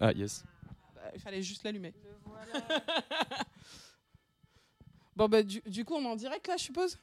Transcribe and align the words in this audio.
Ah, 0.00 0.12
yes. 0.12 0.44
Bah, 0.94 1.10
il 1.14 1.20
fallait 1.20 1.42
juste 1.42 1.62
l'allumer. 1.64 1.92
bon, 5.16 5.28
bah, 5.28 5.42
du, 5.42 5.60
du 5.66 5.84
coup, 5.84 5.94
on 5.94 6.02
est 6.02 6.08
en 6.08 6.16
direct 6.16 6.46
là, 6.48 6.56
je 6.56 6.64
suppose? 6.64 6.98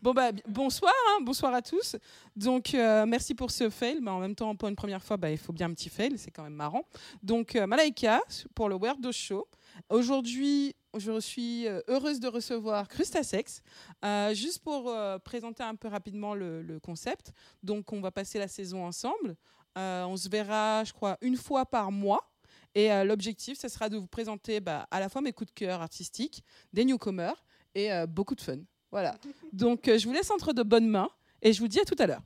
Bon 0.00 0.12
bah 0.12 0.30
bonsoir, 0.46 0.92
hein, 1.08 1.18
bonsoir 1.22 1.52
à 1.52 1.60
tous. 1.60 1.96
Donc 2.36 2.72
euh, 2.72 3.04
merci 3.04 3.34
pour 3.34 3.50
ce 3.50 3.68
fail. 3.68 3.98
Bah, 4.00 4.12
en 4.12 4.20
même 4.20 4.36
temps, 4.36 4.54
pour 4.54 4.68
une 4.68 4.76
première 4.76 5.02
fois, 5.02 5.16
bah, 5.16 5.28
il 5.28 5.38
faut 5.38 5.52
bien 5.52 5.68
un 5.68 5.74
petit 5.74 5.88
fail, 5.88 6.16
c'est 6.16 6.30
quand 6.30 6.44
même 6.44 6.54
marrant. 6.54 6.84
Donc 7.20 7.56
euh, 7.56 7.66
Malaika 7.66 8.20
pour 8.54 8.68
le 8.68 8.76
Weirdo 8.76 9.10
Show. 9.10 9.48
Aujourd'hui, 9.88 10.76
je 10.96 11.18
suis 11.18 11.66
euh, 11.66 11.80
heureuse 11.88 12.20
de 12.20 12.28
recevoir 12.28 12.86
Crustasex. 12.86 13.60
Euh, 14.04 14.32
juste 14.34 14.60
pour 14.60 14.94
présenter 15.24 15.64
un 15.64 15.74
peu 15.74 15.88
rapidement 15.88 16.36
le 16.36 16.78
concept. 16.80 17.32
Donc 17.64 17.92
on 17.92 18.00
va 18.00 18.12
passer 18.12 18.38
la 18.38 18.46
saison 18.46 18.86
ensemble. 18.86 19.34
Euh, 19.78 20.04
on 20.04 20.16
se 20.16 20.28
verra, 20.28 20.84
je 20.84 20.92
crois, 20.92 21.16
une 21.20 21.36
fois 21.36 21.64
par 21.64 21.92
mois. 21.92 22.32
Et 22.74 22.92
euh, 22.92 23.04
l'objectif, 23.04 23.58
ce 23.58 23.68
sera 23.68 23.88
de 23.88 23.96
vous 23.96 24.06
présenter 24.06 24.60
bah, 24.60 24.86
à 24.90 25.00
la 25.00 25.08
fois 25.08 25.20
mes 25.20 25.32
coups 25.32 25.50
de 25.50 25.54
cœur 25.54 25.80
artistiques, 25.80 26.42
des 26.72 26.84
newcomers 26.84 27.44
et 27.74 27.92
euh, 27.92 28.06
beaucoup 28.06 28.34
de 28.34 28.40
fun. 28.40 28.58
Voilà. 28.90 29.16
Donc, 29.52 29.84
je 29.86 30.04
vous 30.06 30.12
laisse 30.12 30.30
entre 30.30 30.52
de 30.52 30.62
bonnes 30.62 30.88
mains 30.88 31.10
et 31.42 31.52
je 31.52 31.60
vous 31.60 31.68
dis 31.68 31.80
à 31.80 31.84
tout 31.84 31.96
à 31.98 32.06
l'heure. 32.06 32.22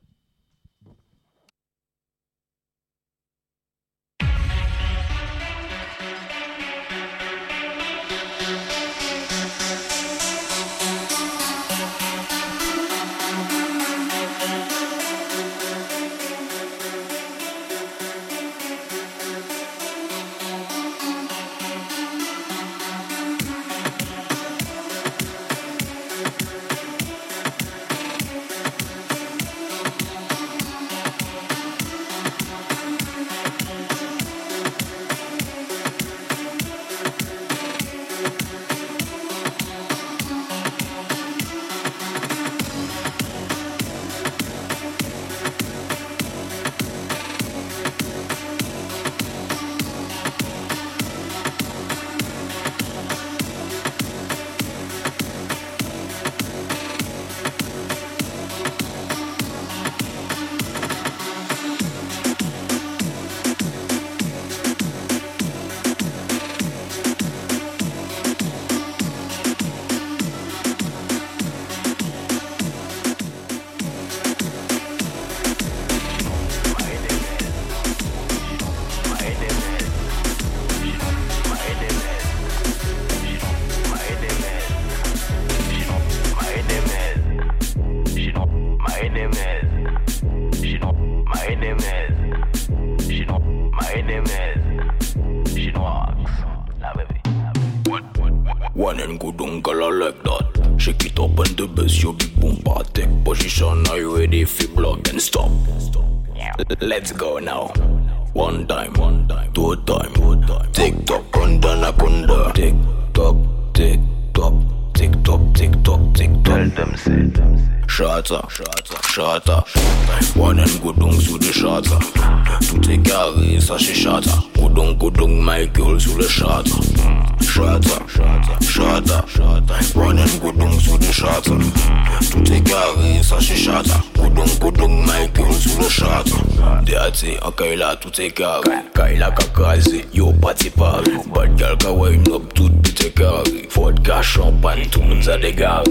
Déaté, 137.23 137.39
en 137.43 137.51
Kaila, 137.51 137.95
tout 137.95 138.21
est 138.21 138.31
carré. 138.31 138.61
Kaila 138.93 139.31
kakazé, 139.31 140.05
yo 140.13 140.33
pati 140.33 140.69
pari. 140.69 141.11
Bad 141.33 141.57
girl 141.57 141.77
ka 141.77 141.91
wine 141.91 142.23
up, 142.33 142.53
tout 142.53 142.69
tout 142.69 143.05
est 143.05 143.11
carré. 143.11 143.67
Vodka, 143.73 144.21
champagne, 144.21 144.87
tout 144.91 145.01
le 145.01 145.07
monde 145.15 145.29
a 145.29 145.37
dégaré. 145.37 145.83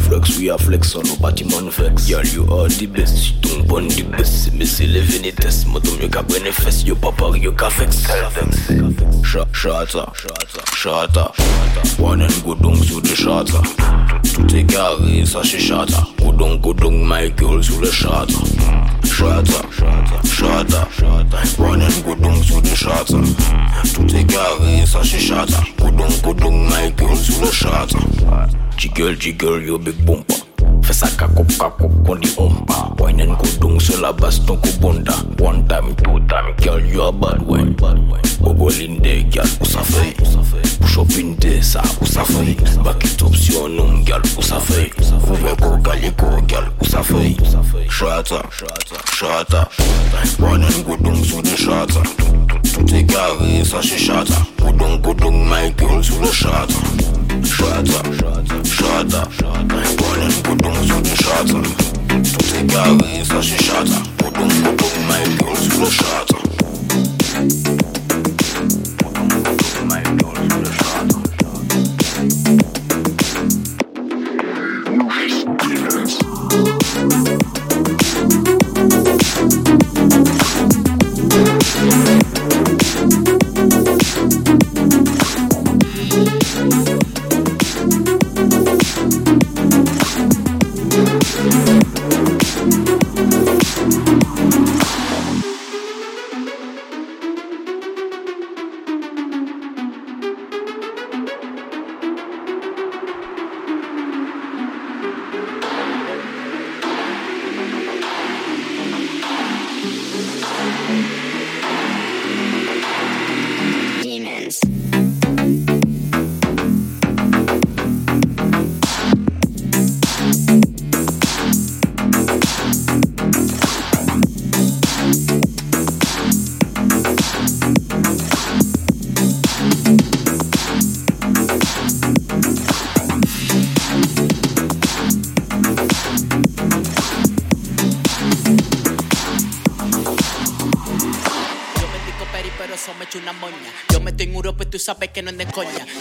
Flex, 0.00 0.38
we 0.38 0.50
a 0.50 0.56
flex 0.58 0.94
on 0.94 1.02
no 1.02 1.16
bâtiment 1.16 1.70
flex. 1.70 2.06
Girl, 2.06 2.24
you 2.26 2.46
are 2.52 2.68
the 2.68 2.86
best. 2.86 3.16
Si 3.16 3.34
ton 3.40 3.62
bon 3.66 3.88
the 3.88 4.04
best. 4.04 4.52
Mais 4.54 4.64
c'est 4.64 4.86
les 4.86 5.00
vénétesses. 5.00 5.66
Moi, 5.66 5.80
ton 5.80 5.92
mieux 6.00 6.08
qu'à 6.08 6.22
bénéfice. 6.22 6.84
Yo, 6.84 6.94
papa, 6.94 7.24
yo, 7.36 7.52
qu'à 7.52 7.70
flex. 7.70 8.04
Shata, 9.22 9.46
shata, 9.52 10.12
shata. 10.74 11.32
One 11.98 12.22
and 12.22 12.44
go 12.44 12.54
down 12.54 12.76
sous 12.76 13.00
le 13.00 13.14
shata. 13.14 13.60
Tout 14.34 14.56
est 14.56 14.64
carré, 14.64 15.24
ça 15.24 15.40
c'est 15.42 15.58
shata. 15.58 16.06
Go 16.20 16.32
down, 16.32 16.58
go 16.60 16.72
down, 16.72 17.02
Michael 17.02 17.62
sous 17.64 17.80
le 17.80 17.90
shata. 17.90 18.26
Chata, 19.04 19.62
chata, 20.36 20.88
Running 21.58 22.02
goudon 22.02 22.42
sous 22.42 22.60
le 22.60 22.74
chata 22.74 23.14
Tout 23.94 24.16
est 24.16 24.24
carré, 24.24 24.84
ça 24.86 25.00
c'est 25.02 25.18
chata 25.18 25.62
Goudon, 25.80 26.08
goudon, 26.22 26.52
Michael 26.52 27.16
sous 27.16 27.40
le 27.40 27.50
chata 27.50 27.98
Jiggle, 28.76 29.16
jiggle, 29.18 29.64
yo 29.66 29.78
big 29.78 29.96
bumper 30.04 30.45
Fesa 30.86 31.06
kakop 31.16 31.48
kakop 31.58 31.92
koni 32.06 32.28
omba. 32.38 32.94
Winen 32.98 33.36
kudung 33.36 33.80
sela 33.80 34.12
baston 34.12 34.56
kubunda 34.58 35.12
One 35.40 35.66
time, 35.68 35.94
two 35.96 36.18
time, 36.26 36.54
girl 36.56 36.80
you 36.80 37.02
a 37.02 37.12
bad 37.12 37.42
one 37.42 37.74
Bogolinde 37.74 39.30
girl 39.30 39.46
usafei 39.60 40.14
Push 40.80 40.98
up 40.98 41.10
in 41.18 41.34
de 41.36 41.60
sa 41.62 41.82
usafei 42.00 42.56
Back 42.84 43.04
it 43.04 43.22
up 43.22 43.32
sionum 43.34 44.04
girl 44.04 44.22
usafei 44.38 44.90
Uveko 45.30 45.78
galiko 45.82 46.40
girl 46.48 46.68
usafei 46.80 47.36
Shata, 47.90 48.42
shata 49.12 49.68
Winen 50.38 50.84
kudung 50.84 51.24
sude 51.24 51.56
shata. 51.56 52.02
Tuti 52.74 52.96
e 52.96 53.02
gari 53.02 53.64
sa 53.64 53.80
she 53.80 53.96
shata. 53.96 54.34
Kudung 54.56 55.02
kudung 55.02 55.48
my 55.48 55.70
girl 55.70 56.02
sude 56.02 56.32
shata. 56.32 57.25
Schwarzer, 57.44 58.02
Schwarzer, 58.64 59.28
Pollen, 59.96 60.32
Puddung, 60.42 60.76
Suden, 60.82 61.16
Schwarzer. 61.16 61.62
Tut 62.08 62.54
egal, 62.60 62.98
wie 62.98 63.24
Flaschen 63.24 63.58
Schwarzer. 63.58 64.02
Puddung, 64.18 64.48
Puddung, 64.48 65.06
mein 65.08 65.36
Bier, 65.36 65.56
Suden, 65.56 65.90
Schwarzer. 65.90 66.36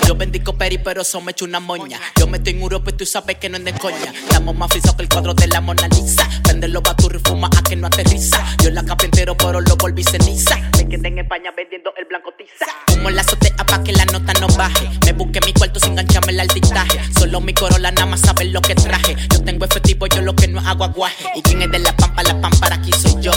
Yo 0.06 0.16
bendigo 0.16 0.54
peri, 0.54 0.78
pero 0.78 1.02
eso 1.02 1.20
me 1.20 1.32
echo 1.32 1.46
una 1.46 1.60
moña. 1.60 2.00
Yo 2.16 2.28
me 2.28 2.38
estoy 2.38 2.54
en 2.54 2.62
Europa 2.62 2.92
y 2.92 2.94
tú 2.94 3.06
sabes 3.06 3.38
que 3.38 3.50
no 3.50 3.58
es 3.58 3.66
de 3.66 3.74
coña. 3.74 4.14
Estamos 4.14 4.56
más 4.56 4.70
frisados 4.70 4.96
que 4.98 5.04
el 5.04 5.10
cuadro 5.10 5.34
de 5.34 5.48
la 5.48 5.62
Mona 5.62 5.88
Lisa. 5.88 6.30
Vende 6.48 6.68
los 6.68 6.84
baturros 6.84 7.22
y 7.22 7.30
fuma 7.30 7.50
a 7.58 7.64
que 7.64 7.76
no 7.76 7.88
aterriza. 7.88 8.46
Yo 8.64 8.70
la 8.70 8.84
capa 8.84 9.06
entero, 9.06 9.36
pero 9.36 9.62
lo 9.62 9.76
volví 9.78 10.04
ceniza. 10.04 10.58
Me 10.78 10.88
quedé 10.88 11.08
en 11.08 11.20
España 11.20 11.52
vendiendo 11.58 11.92
el 11.98 12.06
blanco 12.06 12.34
tiza. 12.38 12.66
Como 12.88 13.10
la 13.10 13.22
azotea 13.22 13.56
pa' 13.56 13.84
que 13.84 13.94
la 13.94 14.06
nota 14.06 14.34
no 14.40 14.48
baje. 14.56 14.90
Me 15.06 15.14
busqué 15.14 15.40
mi 15.46 15.54
cuarto 15.54 15.80
sin 15.80 15.92
engancharme 15.92 16.32
el 16.32 16.40
altitaje. 16.42 17.00
Solo 17.18 17.42
mi 17.42 17.54
corola 17.54 17.92
nada 17.92 18.06
más 18.06 18.22
sabe 18.22 18.46
lo 18.46 18.62
que 18.62 18.76
traje. 18.76 19.16
Yo 19.34 19.44
tengo 19.44 19.66
efectivo, 19.66 20.06
yo 20.08 20.22
lo 20.22 20.36
que 20.36 20.48
no 20.48 20.60
hago 20.60 20.84
aguaje. 20.84 21.26
Y 21.36 21.42
quien 21.42 21.64
es 21.64 21.72
de 21.72 21.80
la 21.80 21.96
pampa, 21.96 22.22
la 22.24 22.40
pampa 22.40 22.70
aquí 22.74 22.92
soy 22.92 23.22
yo. 23.22 23.32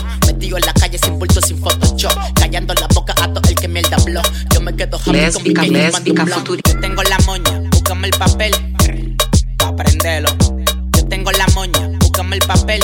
Mi 5.08 5.14
lésbica, 5.14 5.64
Yo 5.64 6.80
tengo 6.80 7.02
la 7.02 7.18
moña, 7.24 7.62
búscame 7.70 8.08
el 8.08 8.18
papel. 8.18 8.52
Pa' 9.56 9.74
prenderlo. 9.74 10.28
Yo 10.96 11.06
tengo 11.06 11.32
la 11.32 11.46
moña, 11.54 11.88
búscame 11.98 12.36
el 12.36 12.46
papel. 12.46 12.80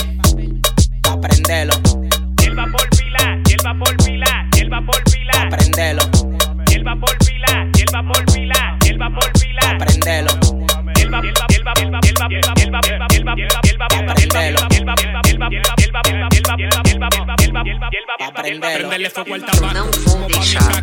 é 17.96 18.31
prenderle 18.32 19.06
al 19.06 19.41
tabaco. 19.41 19.75
Não 19.75 19.91
vou 19.91 20.26
deixar 20.26 20.82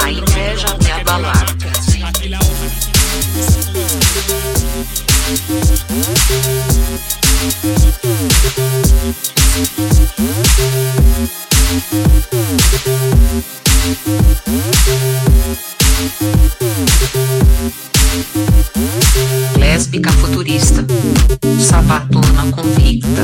a 0.00 0.10
inveja 0.10 0.78
me 0.82 0.92
abalar. 0.92 1.46
Lésbica 19.58 20.12
futurista, 20.12 20.84
sapato 21.58 22.23
sabatona 22.44 22.50
convicta. 22.52 23.22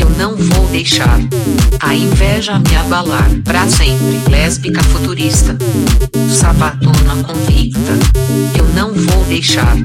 Eu 0.00 0.10
não 0.10 0.36
vou 0.36 0.66
deixar 0.68 1.18
a 1.80 1.94
inveja 1.94 2.58
me 2.58 2.76
abalar 2.76 3.28
pra 3.44 3.66
sempre. 3.68 4.18
Lésbica 4.28 4.82
futurista, 4.82 5.56
sabatona 6.28 7.22
convicta. 7.22 7.92
Eu 8.56 8.66
não 8.74 8.92
vou 8.92 9.24
deixar 9.24 9.76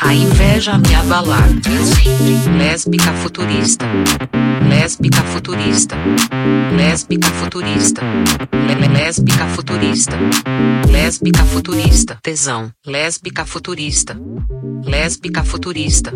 a 0.00 0.14
inveja 0.14 0.78
me 0.78 0.94
abalar 0.94 1.48
pra 1.62 1.84
sempre. 1.84 2.58
Lésbica 2.58 3.12
futurista, 3.14 3.86
lésbica 4.70 5.22
futurista, 5.22 5.96
lésbica 6.76 7.28
futurista, 7.28 8.02
Lé- 8.68 8.88
lésbica 8.88 9.46
futurista, 9.48 10.16
lésbica 10.88 11.44
futurista, 11.44 12.18
tesão, 12.22 12.70
lésbica 12.86 13.44
futurista, 13.44 14.16
lésbica 14.84 15.42
futurista. 15.44 16.12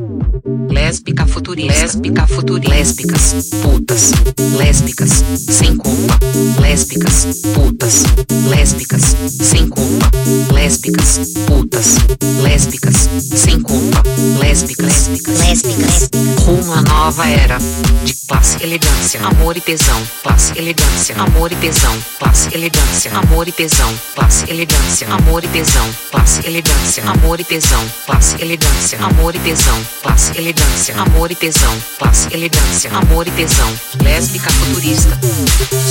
Lésbica 0.70 1.26
futurista, 1.26 1.74
lésbica 1.74 2.26
futurista, 2.26 2.68
lésbicas, 2.74 3.34
putas, 3.62 4.10
lésbicas, 4.58 5.22
sem 5.38 5.76
culpa, 5.76 6.18
lésbicas, 6.60 7.26
putas, 7.54 8.02
lésbicas, 8.50 9.14
sem 9.40 9.68
culpa, 9.68 10.10
lésbicas, 10.52 11.20
putas, 11.46 11.98
lésbicas, 12.42 13.08
sem 13.36 13.60
culpa, 13.60 14.02
lésbicas, 14.40 15.08
lésbicas, 15.46 16.08
rumo 16.44 16.72
à 16.72 16.82
nova 16.82 17.28
era 17.28 17.58
de 18.04 18.14
classe, 18.26 18.43
elegância, 18.62 19.20
amor 19.24 19.56
e 19.56 19.60
tesão, 19.60 20.00
classe, 20.22 20.52
elegância, 20.58 21.16
amor 21.18 21.50
e 21.50 21.56
tesão, 21.56 21.96
classe, 22.18 22.54
elegância, 22.54 23.10
amor 23.16 23.48
e 23.48 23.52
tesão, 23.52 23.92
classe, 24.14 24.50
elegância, 24.50 25.08
amor 25.08 25.42
e 25.44 25.48
tesão, 25.48 25.90
classe, 26.10 26.46
elegância, 26.46 27.02
amor 27.08 27.40
e 27.40 27.44
tesão, 27.44 27.82
classe, 28.06 28.36
elegância, 28.40 28.98
amor 29.00 29.34
e 29.34 29.38
tesão, 29.38 29.82
classe, 30.02 30.36
elegância, 30.36 30.94
amor 31.00 31.30
e 31.30 31.34
tesão, 31.34 31.74
classe, 31.98 32.28
elegância, 32.34 32.90
amor 32.92 33.26
e 33.26 33.30
tesão, 33.30 33.72
lésbica 34.02 34.50
futurista, 34.50 35.18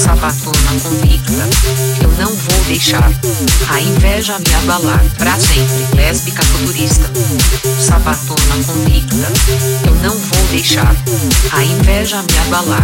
sabatona 0.04 0.80
convicta. 0.84 1.50
Eu 2.04 2.12
não 2.20 2.36
vou 2.36 2.64
deixar 2.68 3.12
a 3.70 3.82
inveja 3.82 4.38
me 4.38 4.54
abalar 4.54 5.04
pra 5.18 5.36
sempre, 5.38 5.96
lésbica 5.96 6.44
futurista, 6.44 7.10
sabatona 7.80 8.64
convicta. 8.64 9.32
Eu 9.88 9.96
não 9.96 10.16
vou 10.16 10.48
deixar 10.52 10.96
a 11.52 11.64
inveja 11.64 12.22
me 12.22 12.33
Minha 12.34 12.46
balada 12.50 12.84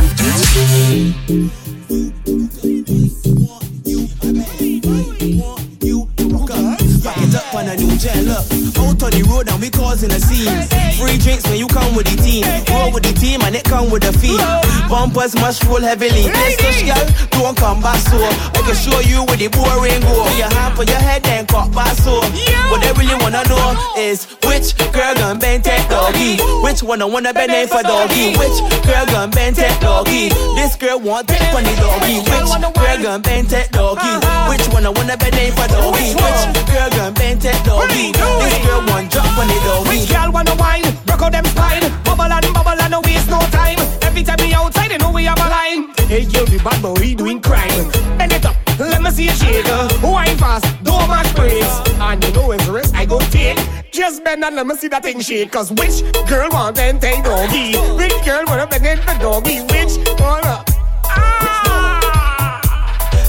sempre. 7.65 7.67
Back 7.67 7.67
it 7.67 7.67
up, 7.67 7.67
on 7.67 7.67
a 7.67 7.75
new 7.75 7.97
gen. 7.97 8.25
Look, 8.25 8.45
out 8.79 9.03
on 9.03 9.11
the 9.11 9.23
road 9.27 9.49
and 9.49 9.61
we 9.61 9.69
causing 9.69 10.11
a 10.11 10.19
scene. 10.19 10.47
Free 10.95 11.17
drinks 11.17 11.43
when 11.47 11.57
you 11.57 11.67
come 11.67 11.95
with 11.95 12.07
the 12.07 12.15
team. 12.21 12.45
Roll 12.71 12.91
with 12.91 13.03
the 13.03 13.13
team 13.13 13.41
and 13.41 13.55
it 13.55 13.63
come 13.63 13.89
with 13.89 14.03
a 14.03 14.13
fee. 14.19 14.37
Bumpers 14.87 15.35
must 15.35 15.63
roll 15.65 15.81
heavily. 15.81 16.27
This 16.27 16.55
push 16.57 16.83
girl, 16.83 17.05
don't 17.31 17.57
come 17.57 17.81
back 17.81 17.99
so. 17.99 18.17
I 18.19 18.61
can 18.63 18.75
show 18.75 18.99
you 18.99 19.23
where 19.27 19.37
the 19.37 19.47
boring 19.49 20.01
go. 20.01 20.23
Put 20.23 20.37
your 20.37 20.51
hand 20.51 20.75
for 20.75 20.83
your 20.83 20.99
head 20.99 21.25
and 21.27 21.47
cut 21.47 21.71
back 21.73 21.95
so. 21.97 22.19
What 22.69 22.81
they 22.81 22.93
really 22.95 23.15
wanna 23.19 23.43
know 23.47 23.75
is 23.97 24.25
which 24.45 24.75
girl 24.91 25.15
gon' 25.15 25.39
bend 25.39 25.63
that 25.63 25.89
doggy? 25.89 26.39
Which 26.63 26.83
one 26.83 27.01
I 27.01 27.05
wanna 27.05 27.33
bend 27.33 27.51
it 27.51 27.69
for 27.69 27.83
doggy? 27.83 28.35
Which 28.37 28.57
girl 28.85 29.05
gon' 29.07 29.31
bend 29.31 29.55
that 29.57 29.79
doggy? 29.81 30.29
This 30.55 30.75
girl 30.75 30.99
want 30.99 31.27
that 31.27 31.43
funny 31.53 31.75
doggy. 31.75 32.23
Which 32.23 32.75
girl 32.75 32.97
gon' 33.03 33.21
bend 33.21 33.47
that 33.49 33.71
doggy? 33.71 34.01
Uh-huh. 34.01 34.49
Which 34.49 34.67
one 34.73 34.85
I 34.85 34.89
wanna 34.89 35.17
bend 35.17 35.35
it 35.35 35.53
for 35.53 35.67
doggy? 35.67 36.15
Which 36.15 36.65
girl 36.69 36.89
gon' 36.91 37.13
bend 37.13 37.41
that 37.50 37.65
doggy? 37.65 38.13
This 38.13 38.58
girl 38.65 38.82
want 38.86 39.12
drop 39.12 39.25
funny 39.34 39.58
doggy. 39.65 39.89
Which 39.89 40.10
girl 40.10 40.32
wanna 40.32 40.56
wine? 40.56 40.86
Broke 41.06 41.22
out 41.22 41.32
them 41.32 41.46
spine. 41.46 41.86
Bubble 42.03 42.29
and 42.29 42.46
bubble 42.53 42.79
and 42.79 42.91
no 42.91 43.01
waste 43.01 43.29
no 43.29 43.39
time. 43.50 43.79
Every 44.01 44.24
time 44.24 44.38
we 44.39 44.53
outside, 44.53 44.91
they 44.91 44.98
know 44.98 45.12
we 45.12 45.25
have 45.25 45.39
a 45.39 45.50
line. 45.50 45.94
Hey, 46.08 46.22
yo, 46.29 46.46
the 46.46 46.60
bad 46.63 46.82
boy 46.82 47.15
doing 47.15 47.41
crime. 47.41 47.89
Bend 48.18 48.34
it 48.34 48.46
up, 48.46 48.56
let 48.79 49.01
me 49.01 49.10
see 49.12 49.25
you 49.25 49.32
shake. 49.32 49.65
Wine 50.03 50.38
fast, 50.38 50.65
don't 50.84 51.08
match 51.10 51.34
brakes. 51.36 51.75
And 52.00 52.24
you 52.24 52.32
know 52.34 52.51
it's 52.51 52.68
a 52.68 52.72
risk 52.72 52.96
I 52.96 53.06
go 53.06 53.20
take. 53.32 53.58
Just 53.91 54.24
bend 54.24 54.44
and 54.44 54.56
let 54.56 54.68
me 54.68 54.75
see 54.75 54.88
that 54.88 55.03
thing 55.03 55.20
shake. 55.20 55.51
Cause 55.51 55.72
which 55.72 56.03
girl 56.27 56.50
want 56.51 56.75
them 56.75 57.00
take 57.00 57.24
doggy? 57.24 57.75
Which 57.98 58.13
girl 58.25 58.44
wanna 58.48 58.68
bend 58.68 58.86
it 58.86 59.00
for 59.00 59.18
doggy? 59.20 59.62
Which 59.72 59.98
wanna? 60.20 60.63
Ah! 61.06 62.62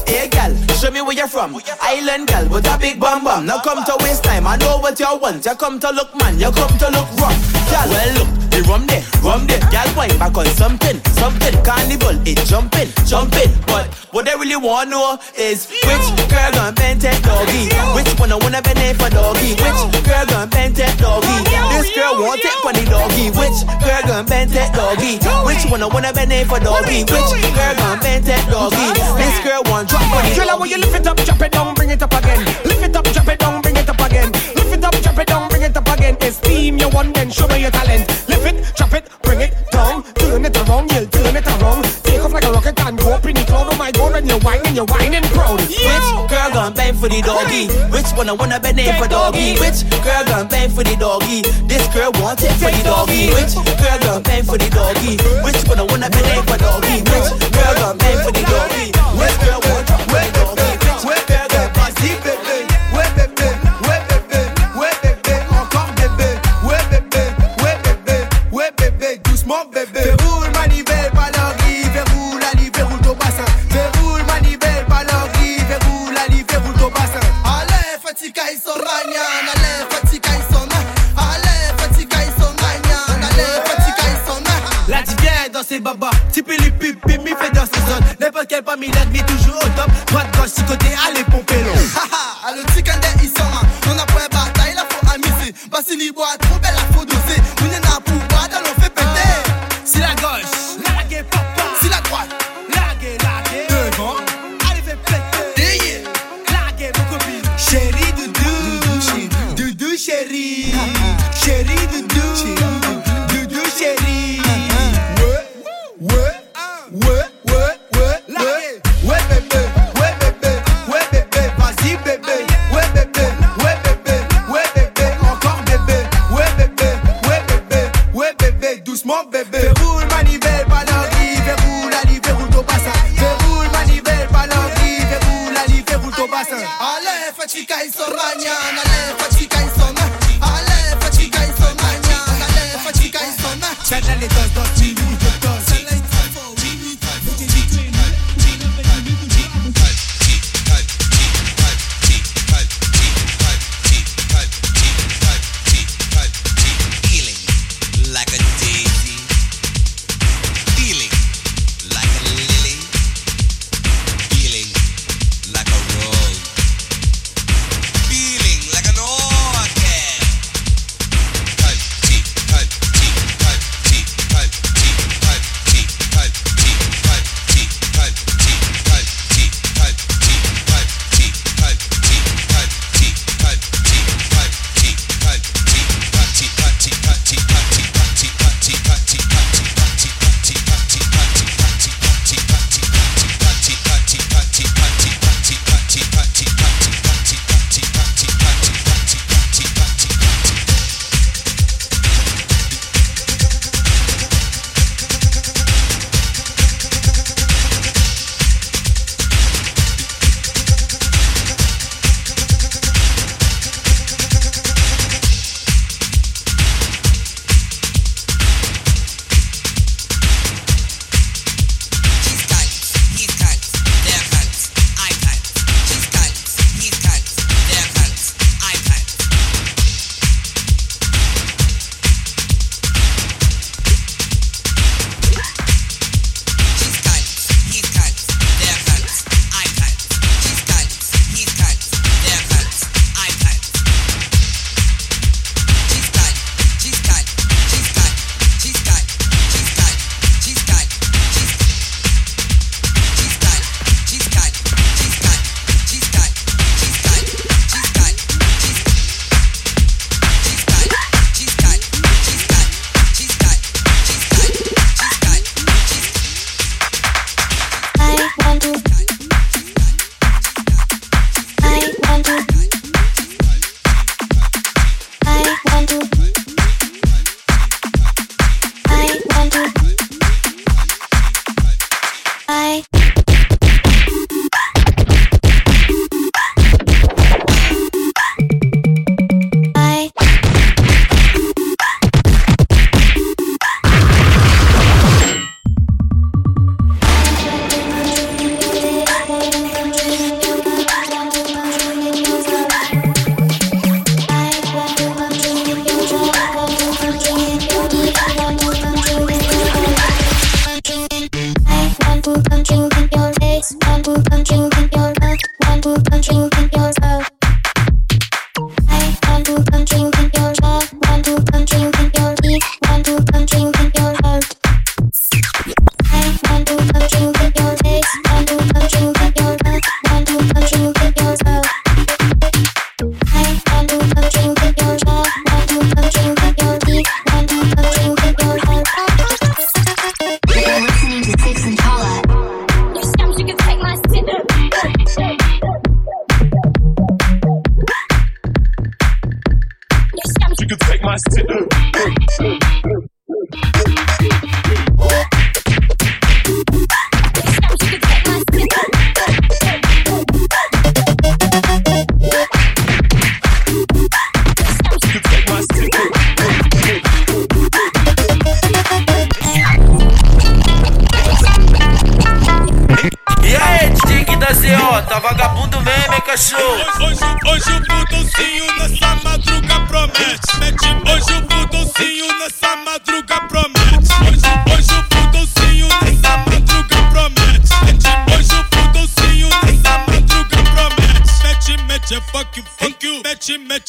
Hey 0.06 0.28
gal, 0.28 0.52
show 0.90 0.94
me 0.94 1.02
where 1.02 1.16
you're 1.16 1.28
from. 1.28 1.54
Island 1.80 2.28
gal 2.28 2.48
with 2.48 2.66
a 2.66 2.78
big 2.78 2.98
bum 3.00 3.24
bum. 3.24 3.46
Now 3.46 3.60
come 3.60 3.84
to 3.84 3.96
waste 4.00 4.24
time. 4.24 4.46
I 4.46 4.56
know 4.56 4.78
what 4.78 4.98
you 4.98 5.06
want. 5.18 5.44
You 5.44 5.54
come 5.54 5.78
to 5.80 5.90
look 5.90 6.14
man. 6.18 6.38
You 6.38 6.50
come 6.50 6.76
to 6.78 6.88
look 6.90 7.08
rough. 7.18 7.38
Gal, 7.70 7.88
well 7.88 8.10
look, 8.18 8.30
the 8.50 8.62
rum 8.66 8.86
there, 8.86 9.04
rum 9.22 9.46
there. 9.46 9.60
Gal, 9.70 9.86
wine 9.96 10.16
back 10.18 10.36
on 10.36 10.46
something, 10.58 10.98
something. 11.14 11.54
Carnival, 11.62 12.18
it 12.26 12.38
jumping, 12.46 12.90
jumping. 13.06 13.50
But 13.66 13.86
what 14.10 14.26
they 14.26 14.34
really 14.34 14.56
want 14.56 14.90
know 14.90 15.18
is 15.38 15.70
which 15.70 16.06
girl 16.26 16.50
gon' 16.52 16.74
bend 16.74 17.00
that 17.02 17.22
doggy? 17.22 17.70
Which 17.94 18.10
one 18.18 18.32
I 18.32 18.36
wanna 18.42 18.62
bend 18.62 18.82
it 18.82 18.98
for 18.98 19.10
doggy? 19.10 19.54
Which 19.54 19.82
girl 20.02 20.26
gon' 20.26 20.50
bend 20.50 20.74
that 20.76 20.98
doggy? 20.98 21.36
This 21.70 21.94
girl 21.94 22.18
want 22.18 22.42
it 22.42 22.56
for 22.58 22.72
the 22.74 22.82
doggy. 22.90 23.30
Which 23.38 23.58
girl 23.78 24.02
gon' 24.10 24.26
bend 24.26 24.50
that 24.58 24.74
doggy? 24.74 25.22
Which 25.46 25.62
one 25.70 25.82
I 25.82 25.86
wanna 25.86 26.12
bend 26.12 26.32
it 26.32 26.50
for 26.50 26.58
doggy? 26.58 27.06
Which 27.06 27.30
girl 27.54 27.74
gon' 27.78 28.00
bend 28.02 28.26
that 28.26 28.42
doggy? 28.50 28.86
This 29.14 29.36
girl 29.46 29.62
want 29.70 29.86
drop 29.88 30.02
for 30.10 30.26
the 30.26 30.34
Girl, 30.34 30.66
you 30.66 30.79
lift 30.80 30.96
it 30.96 31.06
up, 31.06 31.16
drop 31.18 31.40
it 31.42 31.52
down, 31.52 31.74
bring 31.74 31.90
it 31.90 32.02
up 32.02 32.12
again. 32.12 32.44
Lift 32.64 32.82
it 32.82 32.96
up, 32.96 33.04
drop 33.04 33.28
it 33.28 33.38
down, 33.38 33.62
bring 33.62 33.76
it 33.76 33.88
up 33.88 34.00
again. 34.00 34.32
Lift 34.32 34.72
it 34.72 34.84
up, 34.84 34.94
drop 35.02 35.18
it 35.18 35.26
down, 35.26 35.48
bring 35.48 35.62
it 35.62 35.76
up 35.76 35.88
again. 35.88 36.16
It's 36.20 36.38
team 36.40 36.78
you 36.78 36.88
want, 36.88 37.14
then 37.14 37.30
show 37.30 37.46
me 37.48 37.60
your 37.60 37.70
talent. 37.70 38.08
Lift 38.28 38.46
it, 38.46 38.76
drop 38.76 38.92
it, 38.94 39.08
bring 39.22 39.40
it 39.40 39.54
down. 39.70 40.02
Turn 40.14 40.44
it 40.44 40.56
around, 40.56 40.90
you'll 40.92 41.06
turn 41.06 41.36
it 41.36 41.46
around. 41.46 41.84
Take 42.04 42.20
off 42.22 42.32
like 42.32 42.44
a 42.44 42.52
rocket 42.52 42.80
and 42.80 42.98
go 42.98 43.12
up 43.12 43.26
in 43.26 43.34
the 43.34 43.44
cloud. 43.44 43.68
Oh 43.70 43.76
my 43.76 43.90
god, 43.90 44.12
when 44.12 44.26
you're 44.26 44.40
whining, 44.40 44.74
you're 44.74 44.86
whining 44.86 45.22
proud. 45.34 45.60
Which 45.60 46.30
girl 46.30 46.50
gon' 46.52 46.74
bang 46.74 46.94
for 46.94 47.08
the 47.08 47.20
doggy? 47.22 47.68
Which 47.90 48.10
one 48.16 48.28
I 48.28 48.32
wanna 48.32 48.60
bend 48.60 48.78
it 48.78 48.96
for 48.98 49.08
doggy? 49.08 49.58
Which 49.60 49.84
girl 50.02 50.24
gon' 50.24 50.48
bang 50.48 50.70
for 50.70 50.84
the 50.84 50.96
doggy? 50.96 51.42
This 51.66 51.86
girl 51.92 52.12
want 52.20 52.42
it 52.42 52.52
for 52.56 52.70
the 52.70 52.82
doggy. 52.84 53.30
Which 53.36 53.54
girl 53.78 53.98
gon' 54.00 54.22
bang 54.22 54.44
for 54.44 54.58
the 54.58 54.68
doggy? 54.70 55.18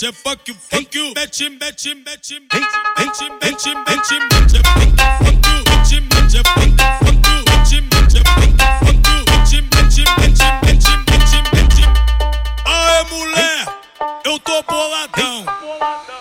Say 0.02 0.12
fuck 0.12 0.48
you, 0.48 0.56
fuck 0.56 0.96
you. 0.96 1.14
Bet 1.14 1.40
him, 1.40 1.60
bet 1.60 1.86
him, 1.86 2.04
bet 2.04 2.26
him, 2.26 2.48
bet 2.50 2.66
him, 2.66 2.82
bet 2.96 3.22
him, 3.22 3.38
bet 3.40 3.62
him, 3.62 3.84
bet 3.86 4.10
him. 4.10 4.64
Fuck 4.64 5.46
you, 5.46 5.62
bet 5.62 5.92
him, 5.94 6.10
bet 6.10 6.34
him, 6.34 6.42
fuck 6.42 7.22
you, 7.30 7.44
bet 7.46 7.70
him, 7.70 7.88
bet 7.88 8.10
him, 8.10 8.24
fuck 8.82 8.98
you, 8.98 9.22
bet 9.30 9.54
him, 9.54 9.70
bet 9.70 9.94
him, 9.94 10.10
bet 10.18 10.42
him, 10.42 10.58
bet 10.66 10.82
him, 10.82 11.06
bet 11.06 11.30
him, 11.30 11.44
bet 11.54 11.74
him. 11.78 11.90
Aê, 12.66 13.04
mulher, 13.12 13.68
eu 14.26 14.40
tô 14.40 14.64
boladão. 14.64 15.46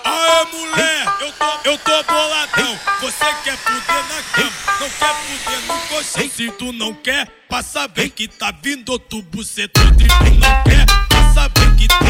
Aê, 0.05 0.45
mulher, 0.53 1.07
eu 1.23 1.33
tô, 1.33 1.71
eu 1.71 1.79
tô 1.79 2.03
boladão. 2.03 2.79
Você 3.01 3.33
quer 3.45 3.57
fuder 3.57 4.05
na 4.11 4.23
cama, 4.35 4.53
não 4.79 4.90
quer 4.90 5.14
fuder 5.25 5.61
no 5.66 5.81
colchão. 5.88 6.31
Se 6.31 6.51
tu 6.51 6.73
não 6.75 6.93
quer, 6.93 7.27
passa 7.49 7.88
bem 7.88 8.11
que 8.11 8.29
tá 8.29 8.53
vindo 8.62 8.90
outro 8.90 9.23
bucetão. 9.23 9.83
Se 9.99 10.07
tu 10.07 10.35
não 10.35 10.62
quer, 10.64 10.85
passa 11.09 11.49
bem 11.49 11.77
que 11.77 11.88
tá 11.88 12.10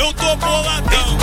eu 0.00 0.12
tô 0.14 0.34
boladão. 0.36 1.19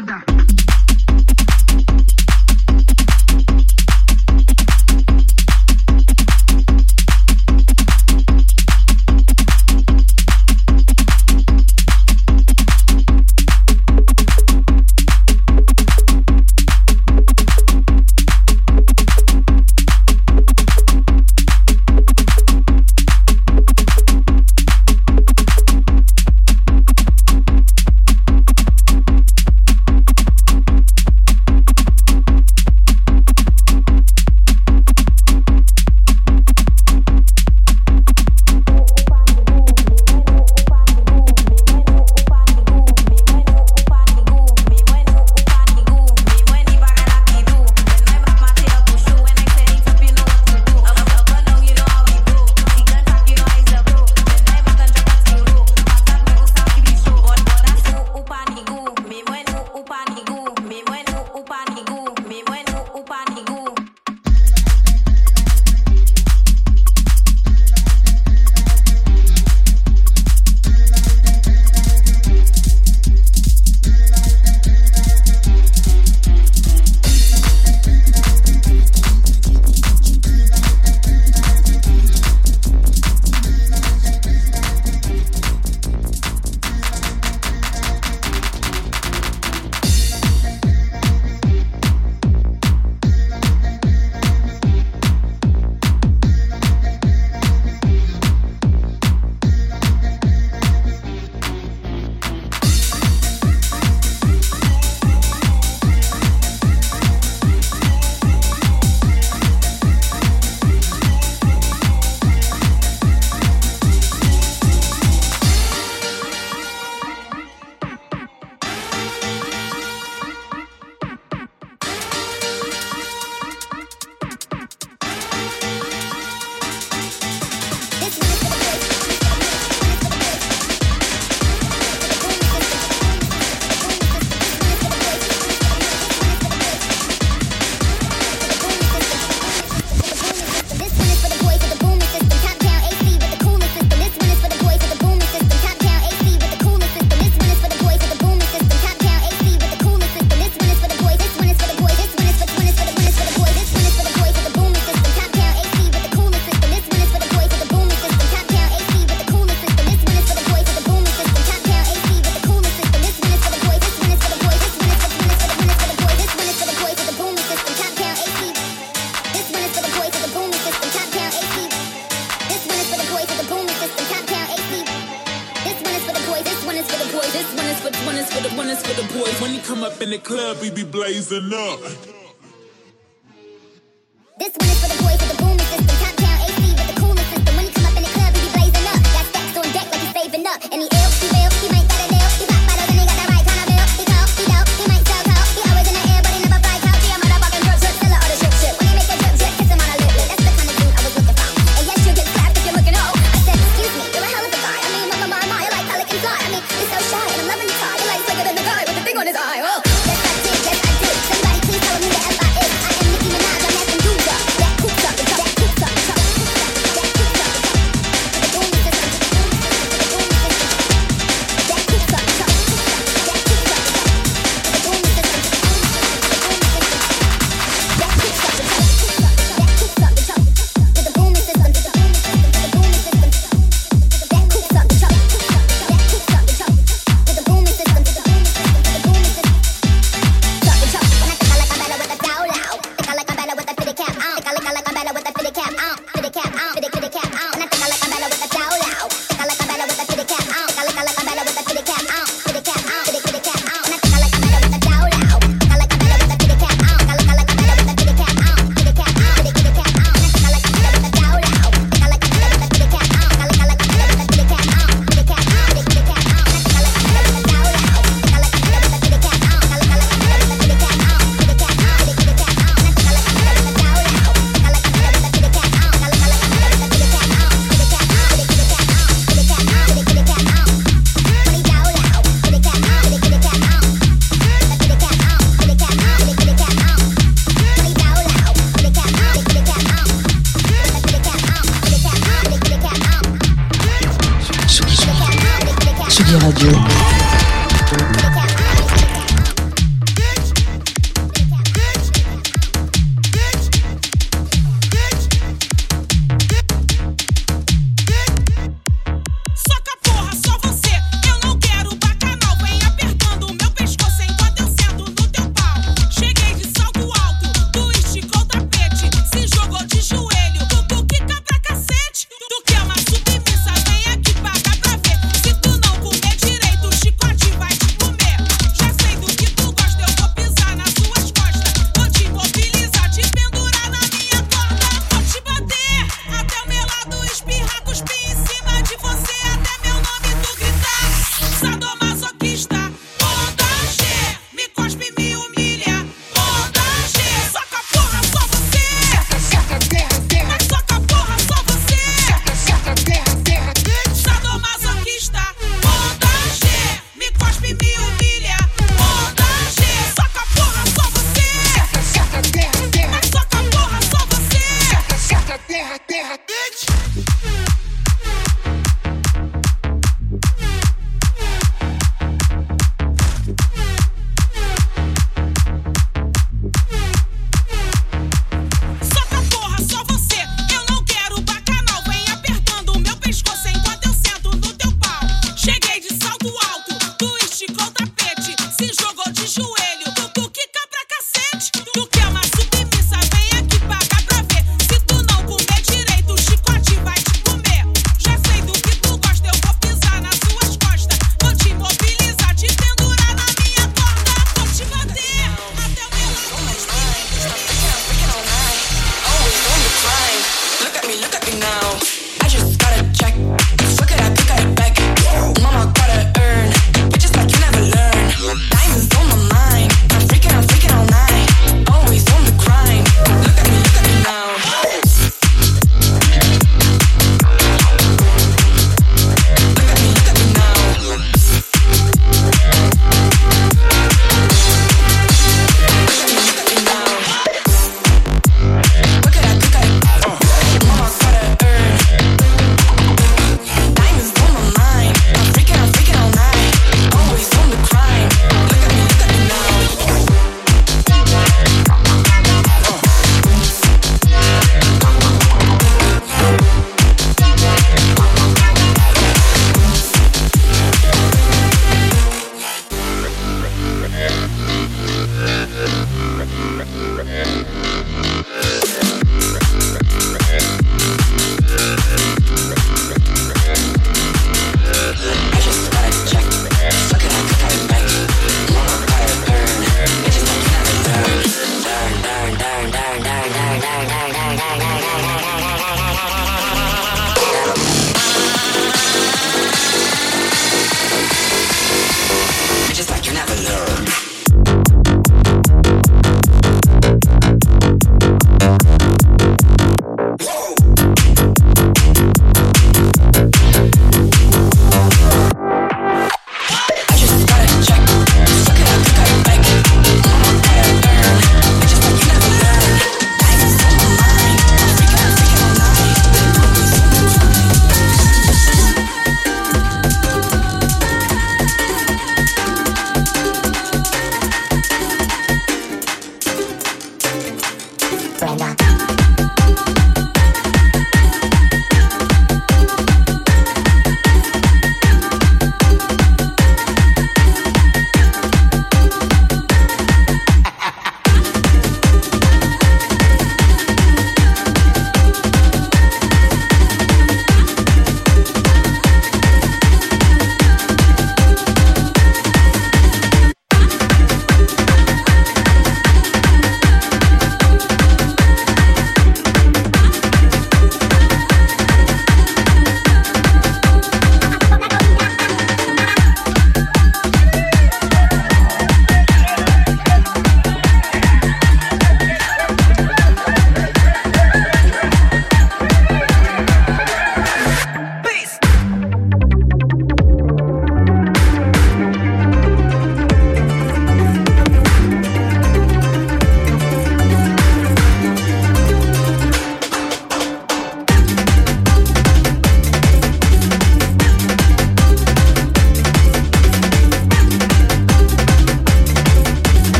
nada. 0.00 0.59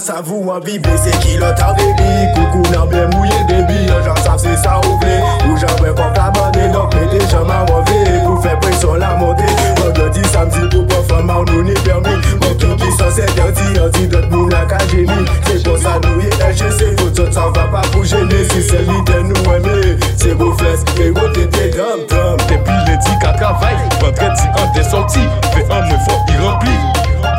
savou 0.00 0.50
an 0.52 0.60
vibe 0.60 0.94
Se 1.02 1.10
ki 1.22 1.38
lot 1.38 1.60
an 1.62 1.74
bebi 1.78 2.08
Koukou 2.34 2.72
nan 2.72 2.88
ble 2.90 3.06
mouye 3.14 3.38
debi 3.48 3.88
An 3.92 4.02
jan 4.04 4.18
sav 4.24 4.38
se 4.42 4.54
sa 4.62 4.78
ou 4.84 4.98
vle 5.02 5.16
Ou 5.48 5.56
jan 5.58 5.74
bre 5.80 5.94
kon 5.96 6.12
la 6.16 6.28
bande 6.34 6.68
Donk 6.72 6.94
me 6.94 7.06
de 7.12 7.20
jaman 7.30 7.66
wove 7.70 7.98
Pou 8.24 8.40
fe 8.44 8.54
presyon 8.62 9.00
la 9.02 9.14
monte 9.20 9.46
Vendredi, 9.80 10.22
samdi 10.32 10.66
pou 10.72 10.84
performan 10.90 11.48
nou 11.50 11.64
ni 11.66 11.74
permi 11.86 12.14
Mokyo 12.42 12.76
ki 12.80 12.92
san 12.98 13.12
se 13.16 13.26
derdi 13.34 13.80
Anti 13.84 14.06
dot 14.12 14.28
moun 14.34 14.52
la 14.52 14.64
ka 14.70 14.80
jeni 14.92 15.18
Se 15.48 15.58
kon 15.64 15.80
sa 15.82 15.96
nou 16.04 16.22
ye 16.22 16.30
enche 16.36 16.68
LGC 16.68 16.94
Fotot 17.00 17.32
sa 17.34 17.48
va 17.56 17.66
pa 17.72 17.82
pou 17.92 18.04
jene 18.04 18.44
Si 18.52 18.62
se 18.68 18.84
li 18.84 19.02
den 19.10 19.32
nou 19.32 19.56
eme 19.56 19.96
Se 20.14 20.36
bo 20.38 20.52
fles, 20.60 20.86
e 20.98 21.10
wo 21.16 21.26
tete 21.34 21.72
Dam, 21.78 22.06
dam, 22.10 22.38
depi 22.46 22.78
ledi 22.86 23.18
ka 23.24 23.34
travay 23.40 23.76
Vendredi 23.98 24.48
an 24.54 24.72
de 24.76 24.88
sorti 24.90 25.26
Ve 25.54 25.66
an 25.68 25.90
me 25.90 26.00
fok 26.06 26.34
i 26.34 26.40
rempli 26.44 26.97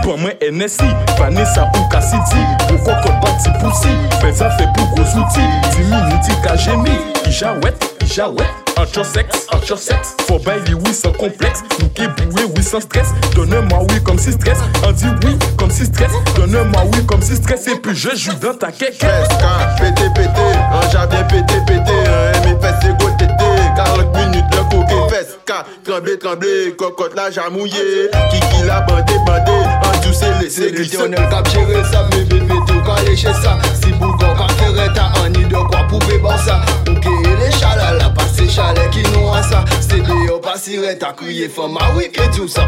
Pou 0.10 0.18
mwen 0.18 0.34
NSI, 0.41 0.88
Vanessa 1.20 1.70
ou 1.78 1.89
Kassidi 1.89 2.41
Pou 2.64 2.78
kokot 2.82 3.20
bati 3.22 3.51
pousi, 3.62 3.93
bezan 4.24 4.49
fe 4.57 4.66
pou 4.74 4.89
kozouti 4.95 5.45
Dimi 5.76 6.97
ija 7.30 8.34
ancho 8.80 9.04
sexe 9.04 10.16
Faut 10.28 10.40
bailler 10.40 10.74
oui 10.74 10.94
sans 10.94 11.12
complexe. 11.12 11.64
Nous 11.80 11.90
qui 11.90 12.08
boué 12.08 12.44
oui 12.56 12.64
sans 12.64 12.80
stress. 12.80 13.10
Donne-moi 13.36 13.80
oui 13.90 14.04
comme 14.04 14.18
si 14.18 14.32
stress. 14.32 14.60
On 14.86 14.92
dit 14.92 15.06
oui 15.24 15.38
comme 15.58 15.72
si 15.72 15.86
stress. 15.86 16.12
Donne-moi 16.36 16.84
oui 16.94 17.06
comme 17.06 17.22
si 17.22 17.36
stress. 17.36 17.68
Et 17.68 17.76
puis 17.76 17.96
je 17.96 18.16
joue 18.16 18.34
dans 18.42 18.54
ta 18.54 18.72
quéquette 18.72 19.00
Fesca, 19.00 19.76
pété 19.80 20.10
pété. 20.16 20.42
Un 20.72 20.90
jardin 20.92 21.24
pété 21.24 21.56
pété. 21.66 21.92
Un 21.92 22.40
mes 22.46 22.60
fesses 22.62 22.76
c'est 22.82 22.98
go 22.98 23.10
tété 23.18 23.34
40 23.76 24.16
minutes 24.16 24.50
de 24.52 24.58
coquet 24.58 25.16
Fesca, 25.16 25.66
tremblé 25.84 26.18
tremblé 26.18 26.76
Cocotte 26.78 27.16
la 27.16 27.32
jamouillé 27.32 28.10
Kiki 28.32 28.64
la 28.66 28.82
bandé 28.82 29.14
bandé. 29.26 29.52
En 29.52 30.06
douce 30.06 30.22
laissé 30.42 30.72
glisser. 30.72 30.98
L'éternel 30.98 31.30
cap 31.30 31.50
gérer 31.50 31.84
ça, 31.92 32.04
bébé 32.12 32.40
tout 32.68 32.82
calé 32.84 33.16
chez 33.16 33.34
ça. 33.34 33.58
Si 33.82 33.92
bougon 33.94 34.34
quand 34.38 34.48
faire 34.54 34.94
ta 34.94 35.12
en 35.22 35.30
ni 35.30 35.46
de 35.46 35.56
quoi 35.56 35.86
pouvez 35.90 36.18
bon 36.20 36.38
ça. 36.38 36.62
Ok, 36.90 37.06
les 37.40 37.52
chalala, 37.52 38.10
passé 38.10 38.48
chalet 38.48 38.68
ale 38.70 38.86
ki 38.93 39.03
nou 39.11 39.34
an 39.34 39.43
sa 39.49 39.63
Sebe 39.82 40.15
yo 40.28 40.39
pasiret 40.43 41.03
a 41.03 41.11
kriye 41.17 41.49
fama 41.49 41.89
wik 41.97 42.20
e 42.22 42.28
djou 42.34 42.47
sa 42.47 42.65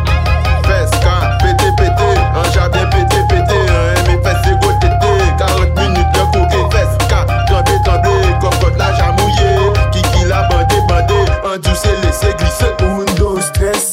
Fes 0.66 0.94
ka, 1.04 1.16
pete 1.42 1.70
pete, 1.78 2.10
an 2.38 2.48
jardin 2.56 2.88
pete 2.94 3.22
pete 3.30 3.60
An 3.60 4.02
eme 4.02 4.18
fes 4.26 4.40
se 4.46 4.56
go 4.64 4.74
tete, 4.82 5.12
40 5.42 5.76
minute 5.78 6.12
de 6.18 6.26
koke 6.34 6.62
Fes 6.76 6.94
ka, 7.12 7.24
trempe 7.50 7.78
trempe, 7.86 8.14
kokot 8.44 8.78
la 8.82 8.92
jamouye 8.98 9.52
Kiki 9.94 10.26
la 10.30 10.46
bande 10.50 10.82
bande, 10.90 11.22
an 11.46 11.60
djou 11.62 11.78
se 11.84 11.96
lese 12.04 12.34
glise 12.40 12.74
Ou 12.88 13.06
ndo 13.14 13.36
stres 13.52 13.92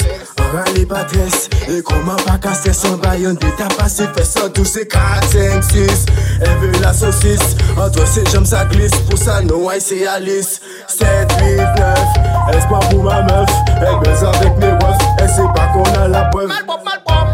Rale 0.59 0.85
patres, 0.87 1.49
e 1.69 1.83
koman 1.83 2.17
pa 2.27 2.37
kase 2.37 2.73
San 2.75 2.97
bayon 2.99 3.35
de 3.35 3.51
tapas, 3.57 3.93
se 3.93 4.07
fè 4.15 4.25
san 4.27 4.51
tou 4.51 4.67
se 4.67 4.83
katen 4.91 5.63
sis 5.63 6.03
E 6.43 6.49
ve 6.59 6.71
la 6.83 6.91
sosis, 6.93 7.55
an 7.79 7.93
to 7.95 8.07
se 8.11 8.25
jom 8.33 8.43
sa 8.49 8.65
glis 8.73 8.97
Pou 9.07 9.17
sa 9.21 9.39
nou 9.47 9.71
ay 9.71 9.79
se 9.79 10.01
7, 10.03 10.59
8, 10.99 11.79
9, 11.79 12.57
espan 12.57 12.83
pou 12.91 13.07
ma 13.07 13.23
meuf? 13.29 13.55
E 13.79 13.95
bez 14.03 14.25
avèk 14.27 14.59
me 14.59 14.73
wèf, 14.83 15.07
e 15.23 15.29
se 15.37 15.47
pa 15.55 15.69
kon 15.77 15.95
a 15.95 16.09
la 16.11 16.25
pwef 16.35 16.51
Malpop, 16.51 16.83
malpop, 16.83 17.27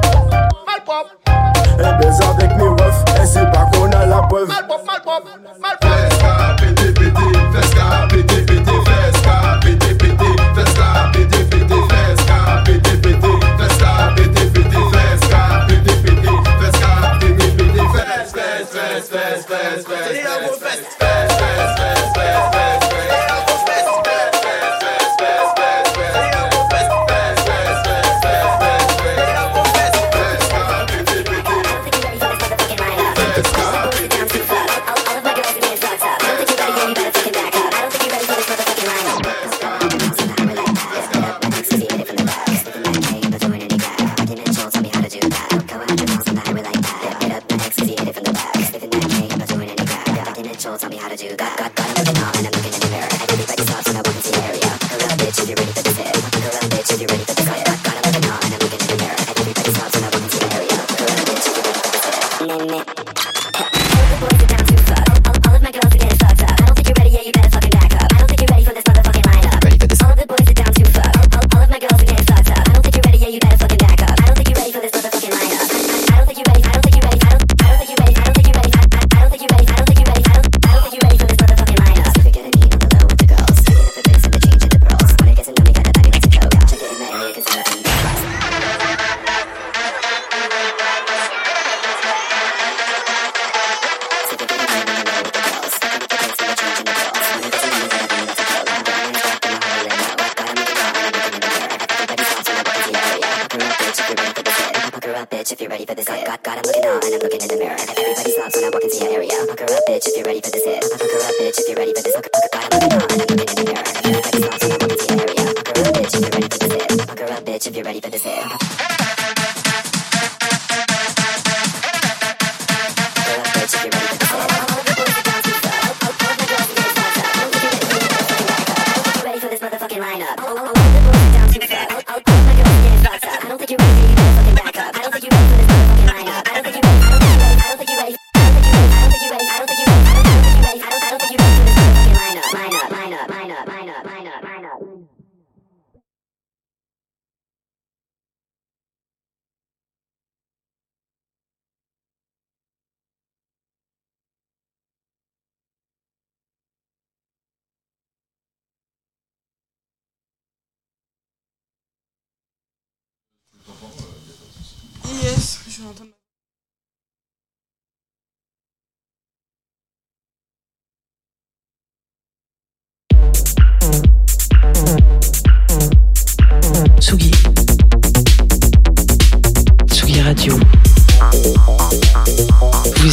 malpop 0.68 1.06
E 1.80 1.94
bez 2.02 2.20
avèk 2.28 2.52
me 2.60 2.68
wèf, 2.76 2.96
e 3.22 3.26
se 3.32 3.46
pa 3.54 3.64
kon 3.72 3.96
an 4.02 4.10
la 4.12 4.20
pwef 4.28 4.52
Malpop, 4.52 4.84
malpop, 4.84 5.32
malpop 5.64 5.88
Feska, 5.88 6.34
feska, 7.56 8.93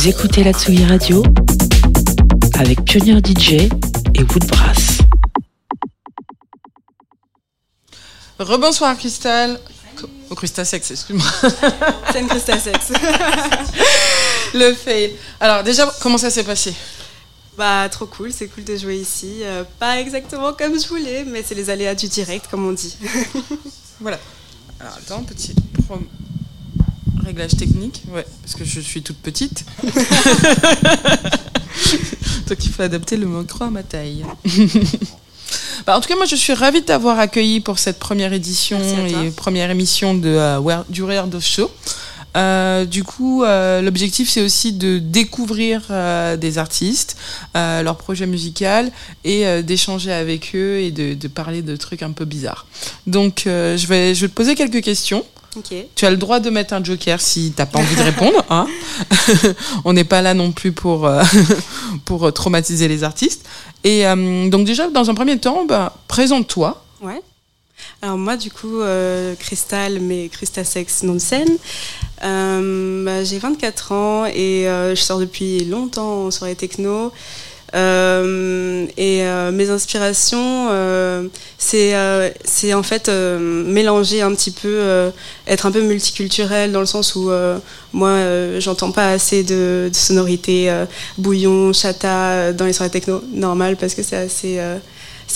Vous 0.01 0.07
écoutez 0.07 0.43
la 0.43 0.51
Tsugi 0.51 0.83
Radio 0.83 1.21
avec 2.55 2.83
Pionnier 2.85 3.19
DJ 3.23 3.51
et 4.15 4.23
Woodbrass. 4.23 4.97
Rebonsoir 8.39 8.97
Cristal. 8.97 9.59
Au 10.31 10.33
Crustasex, 10.33 10.89
excuse-moi. 10.89 11.27
Scène 12.11 12.25
Crustasex. 12.27 12.93
Le 14.55 14.73
fail. 14.73 15.11
Alors 15.39 15.63
déjà, 15.63 15.87
comment 16.01 16.17
ça 16.17 16.31
s'est 16.31 16.45
passé? 16.45 16.73
Bah 17.55 17.87
trop 17.89 18.07
cool, 18.07 18.33
c'est 18.33 18.47
cool 18.47 18.63
de 18.63 18.75
jouer 18.77 18.95
ici. 18.97 19.41
Euh, 19.43 19.63
pas 19.77 19.99
exactement 19.99 20.53
comme 20.53 20.79
je 20.81 20.87
voulais, 20.87 21.25
mais 21.25 21.43
c'est 21.45 21.53
les 21.53 21.69
aléas 21.69 21.93
du 21.93 22.07
direct, 22.07 22.47
comme 22.49 22.65
on 22.67 22.71
dit. 22.71 22.97
Voilà. 23.99 24.17
Alors 24.79 24.93
attends, 24.97 25.21
petit 25.21 25.53
pro- 25.85 25.99
réglage 27.31 27.55
technique. 27.57 28.03
Ouais, 28.13 28.25
parce 28.41 28.55
que 28.55 28.65
je 28.65 28.79
suis 28.81 29.01
toute 29.01 29.17
petite. 29.17 29.63
Donc 32.47 32.63
il 32.65 32.69
faut 32.71 32.81
adapter 32.83 33.17
le 33.17 33.25
micro 33.25 33.63
à 33.63 33.69
ma 33.69 33.83
taille. 33.83 34.25
Bah, 35.85 35.97
en 35.97 35.99
tout 36.01 36.07
cas, 36.07 36.15
moi, 36.15 36.25
je 36.27 36.35
suis 36.35 36.53
ravie 36.53 36.81
de 36.81 36.85
t'avoir 36.85 37.17
accueilli 37.19 37.59
pour 37.59 37.79
cette 37.79 37.97
première 37.97 38.31
édition 38.33 38.77
et 39.07 39.31
première 39.31 39.71
émission 39.71 40.13
de, 40.13 40.29
euh, 40.29 40.59
Wear- 40.59 40.85
du 40.89 41.01
Weird 41.01 41.33
of 41.33 41.43
Show. 41.43 41.71
Euh, 42.37 42.85
du 42.85 43.03
coup, 43.03 43.43
euh, 43.43 43.81
l'objectif, 43.81 44.29
c'est 44.29 44.43
aussi 44.43 44.73
de 44.73 44.99
découvrir 44.99 45.81
euh, 45.89 46.37
des 46.37 46.59
artistes, 46.59 47.17
leur 47.55 47.97
projet 47.97 48.27
musical 48.27 48.91
et 49.25 49.63
d'échanger 49.63 50.13
avec 50.13 50.51
eux 50.55 50.79
et 50.81 50.91
de, 50.91 51.15
de 51.15 51.27
parler 51.27 51.63
de 51.63 51.75
trucs 51.75 52.03
un 52.03 52.11
peu 52.11 52.25
bizarres. 52.25 52.67
Donc, 53.07 53.41
je, 53.45 53.87
vais, 53.87 54.13
je 54.13 54.21
vais 54.21 54.27
te 54.29 54.33
poser 54.35 54.53
quelques 54.55 54.81
questions. 54.83 55.25
Tu 55.95 56.05
as 56.05 56.09
le 56.09 56.17
droit 56.17 56.39
de 56.39 56.49
mettre 56.49 56.73
un 56.73 56.83
joker 56.83 57.19
si 57.19 57.51
t'as 57.55 57.65
pas 57.65 57.79
envie 57.79 57.95
de 57.95 58.01
répondre. 58.01 58.45
Hein. 58.49 58.67
On 59.85 59.93
n'est 59.93 60.05
pas 60.05 60.21
là 60.21 60.33
non 60.33 60.51
plus 60.51 60.71
pour, 60.71 61.05
euh, 61.05 61.23
pour 62.05 62.25
euh, 62.25 62.31
traumatiser 62.31 62.87
les 62.87 63.03
artistes. 63.03 63.45
Et 63.83 64.07
euh, 64.07 64.49
donc 64.49 64.65
déjà, 64.65 64.89
dans 64.89 65.09
un 65.09 65.13
premier 65.13 65.37
temps, 65.37 65.65
bah, 65.65 65.95
présente-toi. 66.07 66.83
Ouais. 67.01 67.21
Alors 68.01 68.17
moi, 68.17 68.37
du 68.37 68.49
coup, 68.49 68.79
euh, 68.79 69.35
Crystal, 69.35 69.99
mais 69.99 70.29
Crustasex, 70.29 71.03
nom 71.03 71.13
de 71.13 71.19
scène. 71.19 71.57
Bah, 72.21 73.23
j'ai 73.23 73.39
24 73.39 73.91
ans 73.91 74.25
et 74.27 74.65
je 74.65 75.01
sors 75.01 75.19
depuis 75.19 75.65
longtemps 75.65 76.25
en 76.27 76.31
soirée 76.31 76.55
techno. 76.55 77.11
Euh, 77.73 78.85
et 78.97 79.23
euh, 79.23 79.51
mes 79.51 79.69
inspirations, 79.69 80.67
euh, 80.71 81.27
c'est 81.57 82.73
en 82.73 82.83
fait 82.83 83.09
mélanger 83.09 84.21
un 84.21 84.33
petit 84.33 84.51
peu, 84.51 85.11
être 85.47 85.65
un 85.65 85.71
peu 85.71 85.81
multiculturel 85.81 86.71
dans 86.71 86.81
le 86.81 86.85
sens 86.85 87.15
où 87.15 87.31
moi, 87.93 88.17
j'entends 88.59 88.91
pas 88.91 89.11
assez 89.11 89.43
de, 89.43 89.89
de 89.89 89.95
sonorités 89.95 90.71
bouillon, 91.17 91.73
chata 91.73 92.53
dans 92.53 92.65
les 92.65 92.73
soirées 92.73 92.91
techno, 92.91 93.21
normal 93.31 93.77
parce 93.77 93.93
que 93.93 94.03
c'est 94.03 94.17
assez, 94.17 94.59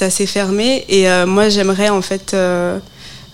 assez 0.01 0.25
fermé. 0.25 0.85
Et 0.89 1.07
moi, 1.25 1.49
j'aimerais 1.49 1.89
en 1.89 2.01
fait 2.01 2.35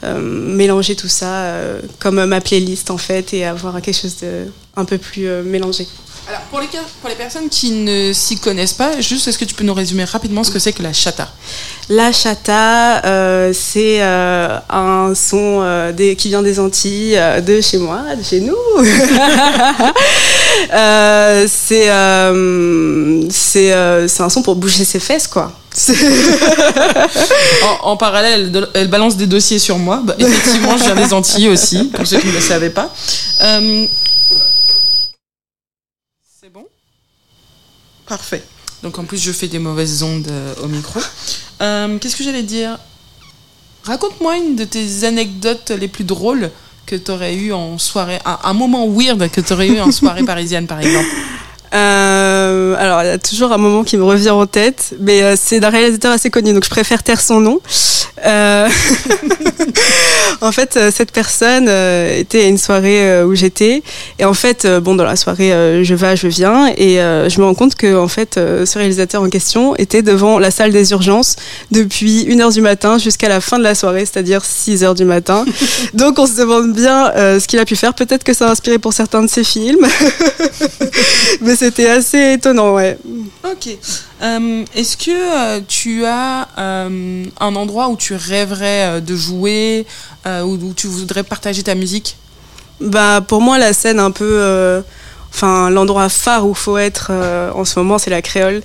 mélanger 0.04 0.96
tout 0.96 1.08
ça 1.08 1.56
comme 2.00 2.24
ma 2.26 2.42
playlist 2.42 2.92
en 2.92 2.98
fait 2.98 3.34
et 3.34 3.46
avoir 3.46 3.82
quelque 3.82 4.00
chose 4.00 4.18
de 4.22 4.46
un 4.76 4.86
peu 4.86 4.98
plus 4.98 5.28
mélangé. 5.44 5.88
Alors, 6.32 6.44
pour 6.50 6.62
les, 6.62 6.68
cas- 6.68 6.78
pour 7.02 7.10
les 7.10 7.16
personnes 7.18 7.50
qui 7.50 7.72
ne 7.72 8.14
s'y 8.14 8.38
connaissent 8.40 8.72
pas, 8.72 9.02
juste 9.02 9.28
est-ce 9.28 9.38
que 9.38 9.44
tu 9.44 9.54
peux 9.54 9.66
nous 9.66 9.74
résumer 9.74 10.06
rapidement 10.06 10.46
ce 10.46 10.52
que 10.52 10.60
c'est 10.60 10.72
que 10.72 10.82
la 10.82 10.94
chata? 10.94 11.28
La 11.90 12.14
chata, 12.14 13.04
euh, 13.06 13.52
c'est 13.54 14.02
euh, 14.02 14.58
un 14.70 15.12
son 15.14 15.60
euh, 15.62 15.92
des- 15.92 16.16
qui 16.16 16.30
vient 16.30 16.42
des 16.42 16.58
Antilles, 16.62 17.20
de 17.46 17.60
chez 17.60 17.80
moi, 17.80 18.04
de 18.18 18.24
chez 18.24 18.40
nous. 18.40 18.56
C'est 21.48 21.90
c'est 23.30 24.08
c'est 24.08 24.24
un 24.24 24.30
son 24.30 24.42
pour 24.42 24.56
bouger 24.56 24.86
ses 24.86 25.00
fesses, 25.02 25.28
quoi. 25.28 25.52
en, 27.84 27.90
en 27.92 27.98
parallèle, 27.98 28.52
elle 28.74 28.88
balance 28.88 29.18
des 29.18 29.28
dossiers 29.28 29.60
sur 29.60 29.78
moi. 29.78 30.02
Bah, 30.04 30.16
effectivement, 30.18 30.78
je 30.78 30.84
viens 30.86 30.96
des 30.96 31.14
Antilles 31.14 31.50
aussi, 31.50 31.86
pour 31.86 32.06
ceux 32.08 32.20
qui 32.20 32.28
ne 32.28 32.32
le 32.34 32.40
savaient 32.42 32.70
pas. 32.70 32.90
Euh, 33.42 33.86
C'est 36.42 36.50
bon 36.52 36.66
Parfait. 38.12 38.44
Donc 38.84 39.00
en 39.00 39.06
plus, 39.06 39.24
je 39.24 39.32
fais 39.32 39.48
des 39.48 39.58
mauvaises 39.58 40.04
ondes 40.04 40.28
euh, 40.30 40.54
au 40.62 40.68
micro. 40.68 41.00
Euh, 41.62 41.98
Qu'est-ce 41.98 42.18
que 42.18 42.26
j'allais 42.26 42.44
dire? 42.44 42.78
Raconte-moi 43.86 44.36
une 44.36 44.58
de 44.58 44.66
tes 44.66 45.06
anecdotes 45.06 45.70
les 45.72 45.88
plus 45.88 46.04
drôles 46.04 46.52
que 46.86 46.98
tu 46.98 47.10
aurais 47.10 47.36
eu 47.36 47.54
en 47.54 47.78
soirée, 47.78 48.20
un, 48.26 48.38
un 48.44 48.54
moment 48.54 48.86
weird 48.90 49.30
que 49.32 49.40
tu 49.40 49.54
aurais 49.54 49.70
eu 49.70 49.80
en 49.80 49.94
soirée 49.94 50.24
parisienne 50.34 50.68
par 50.68 50.82
exemple. 50.82 51.08
Euh, 51.74 52.31
alors, 52.78 53.04
il 53.04 53.08
y 53.08 53.10
a 53.10 53.18
toujours 53.18 53.52
un 53.52 53.58
moment 53.58 53.84
qui 53.84 53.98
me 53.98 54.04
revient 54.04 54.30
en 54.30 54.46
tête, 54.46 54.94
mais 55.00 55.22
euh, 55.24 55.36
c'est 55.42 55.60
d'un 55.60 55.70
réalisateur 55.70 56.12
assez 56.12 56.30
connu, 56.30 56.54
donc 56.54 56.64
je 56.64 56.70
préfère 56.70 57.04
taire 57.04 57.22
son 57.22 57.40
nom. 57.40 57.60
Euh, 58.26 58.68
en 60.42 60.52
fait, 60.52 60.78
euh, 60.78 60.92
cette 60.94 61.12
personne 61.12 61.68
euh, 61.68 62.20
était 62.20 62.42
à 62.42 62.48
une 62.48 62.58
soirée 62.58 63.10
euh, 63.10 63.26
où 63.26 63.36
j'étais, 63.36 63.84
et 64.20 64.26
en 64.26 64.34
fait, 64.34 64.66
euh, 64.66 64.80
bon, 64.80 64.96
dans 64.96 65.04
la 65.04 65.16
soirée, 65.16 65.54
euh, 65.54 65.84
je 65.84 65.96
vais, 65.96 66.16
je 66.16 66.28
viens, 66.28 66.68
et 66.78 67.00
euh, 67.00 67.30
je 67.30 67.40
me 67.40 67.46
rends 67.46 67.54
compte 67.54 67.76
que 67.76 67.96
en 67.98 68.08
fait, 68.08 68.38
euh, 68.38 68.66
ce 68.66 68.78
réalisateur 68.78 69.22
en 69.22 69.30
question 69.30 69.76
était 69.78 70.02
devant 70.02 70.40
la 70.40 70.52
salle 70.52 70.72
des 70.72 70.92
urgences 70.92 71.36
depuis 71.72 72.26
1h 72.26 72.54
du 72.54 72.62
matin 72.62 72.98
jusqu'à 72.98 73.30
la 73.30 73.42
fin 73.42 73.58
de 73.58 73.64
la 73.64 73.76
soirée, 73.76 74.06
c'est-à-dire 74.06 74.42
6h 74.42 74.96
du 74.96 75.06
matin. 75.06 75.46
donc, 75.94 76.20
on 76.20 76.28
se 76.28 76.36
demande 76.36 76.74
bien 76.74 77.12
euh, 77.16 77.40
ce 77.40 77.48
qu'il 77.48 77.60
a 77.60 77.66
pu 77.66 77.76
faire. 77.76 77.94
Peut-être 77.94 78.24
que 78.24 78.34
ça 78.34 78.48
a 78.48 78.52
inspiré 78.52 78.80
pour 78.80 78.94
certains 78.94 79.24
de 79.24 79.30
ses 79.30 79.44
films. 79.44 79.88
Mais 81.42 81.56
c'était 81.56 81.90
assez 81.90 82.31
étonnant, 82.34 82.74
ouais. 82.74 82.98
Ok. 83.44 83.70
Euh, 84.22 84.66
Est-ce 84.76 84.98
que 84.98 85.12
euh, 85.12 85.62
tu 85.68 86.06
as 86.06 86.48
euh, 86.58 87.26
un 87.40 87.56
endroit 87.56 87.90
où 87.90 87.98
tu 87.98 88.16
rêverais 88.16 89.02
de 89.02 89.16
jouer, 89.16 89.86
euh, 90.26 90.42
où, 90.42 90.54
où 90.54 90.74
tu 90.74 90.88
voudrais 90.88 91.24
partager 91.24 91.64
ta 91.64 91.76
musique? 91.76 92.18
Bah, 92.80 93.22
pour 93.22 93.42
moi, 93.42 93.58
la 93.58 93.74
scène 93.74 94.00
un 94.00 94.12
peu. 94.12 94.84
Enfin, 95.34 95.70
l'endroit 95.70 96.10
phare 96.10 96.46
où 96.48 96.54
faut 96.54 96.78
être 96.78 97.12
en 97.56 97.64
ce 97.64 97.80
moment, 97.80 97.98
c'est 97.98 98.10
la 98.10 98.22
créole. 98.22 98.62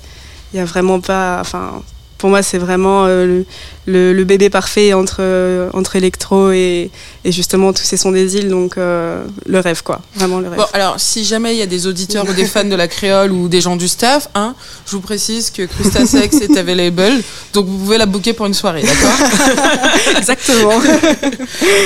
Il 0.52 0.56
y 0.56 0.60
a 0.60 0.64
vraiment 0.64 1.00
pas. 1.00 1.38
Enfin, 1.40 1.82
pour 2.18 2.30
moi, 2.30 2.42
c'est 2.42 2.58
vraiment 2.58 3.04
euh, 3.06 3.26
le, 3.26 3.44
le- 3.86 4.12
le 4.14 4.24
bébé 4.24 4.48
parfait 4.50 4.92
entre, 4.94 5.16
euh, 5.20 5.68
entre 5.74 5.96
électro 5.96 6.50
et, 6.50 6.90
et 7.24 7.32
justement 7.32 7.72
tous 7.72 7.82
ces 7.82 7.96
sons 7.98 8.10
des 8.10 8.36
îles. 8.36 8.48
Donc, 8.48 8.78
euh, 8.78 9.22
le 9.46 9.60
rêve, 9.60 9.82
quoi. 9.82 10.00
Vraiment 10.14 10.40
le 10.40 10.48
rêve. 10.48 10.58
Bon, 10.58 10.64
alors, 10.72 10.98
si 10.98 11.24
jamais 11.24 11.54
il 11.54 11.58
y 11.58 11.62
a 11.62 11.66
des 11.66 11.86
auditeurs 11.86 12.26
ou 12.28 12.32
des 12.32 12.46
fans 12.46 12.64
de 12.64 12.74
la 12.74 12.88
créole 12.88 13.32
ou 13.32 13.48
des 13.48 13.60
gens 13.60 13.76
du 13.76 13.86
staff, 13.86 14.28
hein, 14.34 14.54
je 14.86 14.92
vous 14.92 15.00
précise 15.02 15.50
que 15.50 15.62
Crustasex 15.66 16.36
est 16.40 16.56
available, 16.56 17.22
donc 17.52 17.66
vous 17.66 17.76
pouvez 17.78 17.98
la 17.98 18.06
booker 18.06 18.32
pour 18.32 18.46
une 18.46 18.54
soirée, 18.54 18.82
d'accord 18.82 19.28
Exactement. 20.16 20.80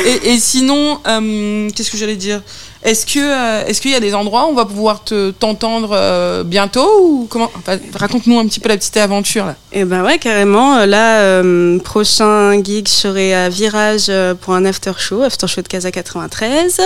et, 0.07 0.31
et 0.33 0.39
sinon, 0.39 1.01
euh, 1.07 1.68
qu'est-ce 1.74 1.91
que 1.91 1.97
j'allais 1.99 2.16
dire? 2.16 2.41
Est-ce 2.83 3.05
que 3.05 3.18
euh, 3.18 3.66
est-ce 3.66 3.81
qu'il 3.81 3.91
y 3.91 3.95
a 3.95 4.01
des 4.01 4.14
endroits 4.14 4.47
où 4.47 4.51
on 4.51 4.55
va 4.55 4.64
pouvoir 4.64 5.05
te 5.05 5.31
t'entendre 5.33 5.91
euh, 5.93 6.45
bientôt 6.45 6.89
ou 7.03 7.26
comment 7.28 7.51
Enfin, 7.59 7.78
Raconte-nous 7.95 8.39
un 8.39 8.47
petit 8.47 8.59
peu 8.61 8.70
la 8.70 8.76
petite 8.78 8.97
aventure 8.97 9.45
là. 9.45 9.55
Et 9.72 9.85
ben 9.85 10.03
ouais, 10.03 10.18
carrément. 10.18 10.76
Euh, 10.76 10.87
Là, 10.87 11.20
euh, 11.20 11.78
prochain 11.78 12.53
gig, 12.64 12.89
je 12.89 12.93
serai 12.93 13.35
à 13.35 13.49
Virage 13.49 14.11
pour 14.41 14.55
un 14.55 14.64
after 14.64 14.93
show, 14.99 15.22
after 15.22 15.47
show 15.47 15.61
de 15.62 15.68
Casa 15.68 15.91
93. 15.93 16.81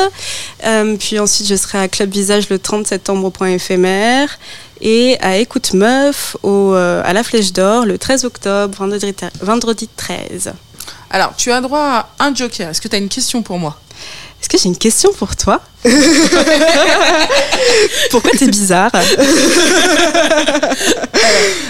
Euh, 0.66 0.96
puis 0.98 1.18
ensuite, 1.18 1.46
je 1.46 1.54
serai 1.54 1.78
à 1.78 1.88
Club 1.88 2.10
Visage 2.10 2.48
le 2.50 2.58
30 2.58 2.86
septembre 2.86 3.26
au 3.26 3.30
point 3.30 3.48
éphémère. 3.48 4.28
Et 4.80 5.16
à 5.20 5.38
Écoute 5.38 5.72
Meuf 5.72 6.36
au, 6.42 6.74
euh, 6.74 7.02
à 7.04 7.12
la 7.12 7.22
Flèche 7.22 7.52
d'Or 7.52 7.86
le 7.86 7.96
13 7.96 8.24
octobre, 8.24 8.76
vendredi, 8.76 9.14
vendredi 9.40 9.88
13. 9.96 10.52
Alors, 11.10 11.34
tu 11.36 11.52
as 11.52 11.60
droit 11.60 11.80
à 12.18 12.24
un 12.24 12.34
joker. 12.34 12.68
Est-ce 12.68 12.80
que 12.80 12.88
tu 12.88 12.96
as 12.96 12.98
une 12.98 13.08
question 13.08 13.42
pour 13.42 13.58
moi? 13.58 13.78
Est-ce 14.40 14.48
que 14.50 14.58
j'ai 14.58 14.68
une 14.68 14.76
question 14.76 15.10
pour 15.14 15.36
toi 15.36 15.60
Pourquoi 18.10 18.30
t'es 18.32 18.46
bizarre 18.46 18.90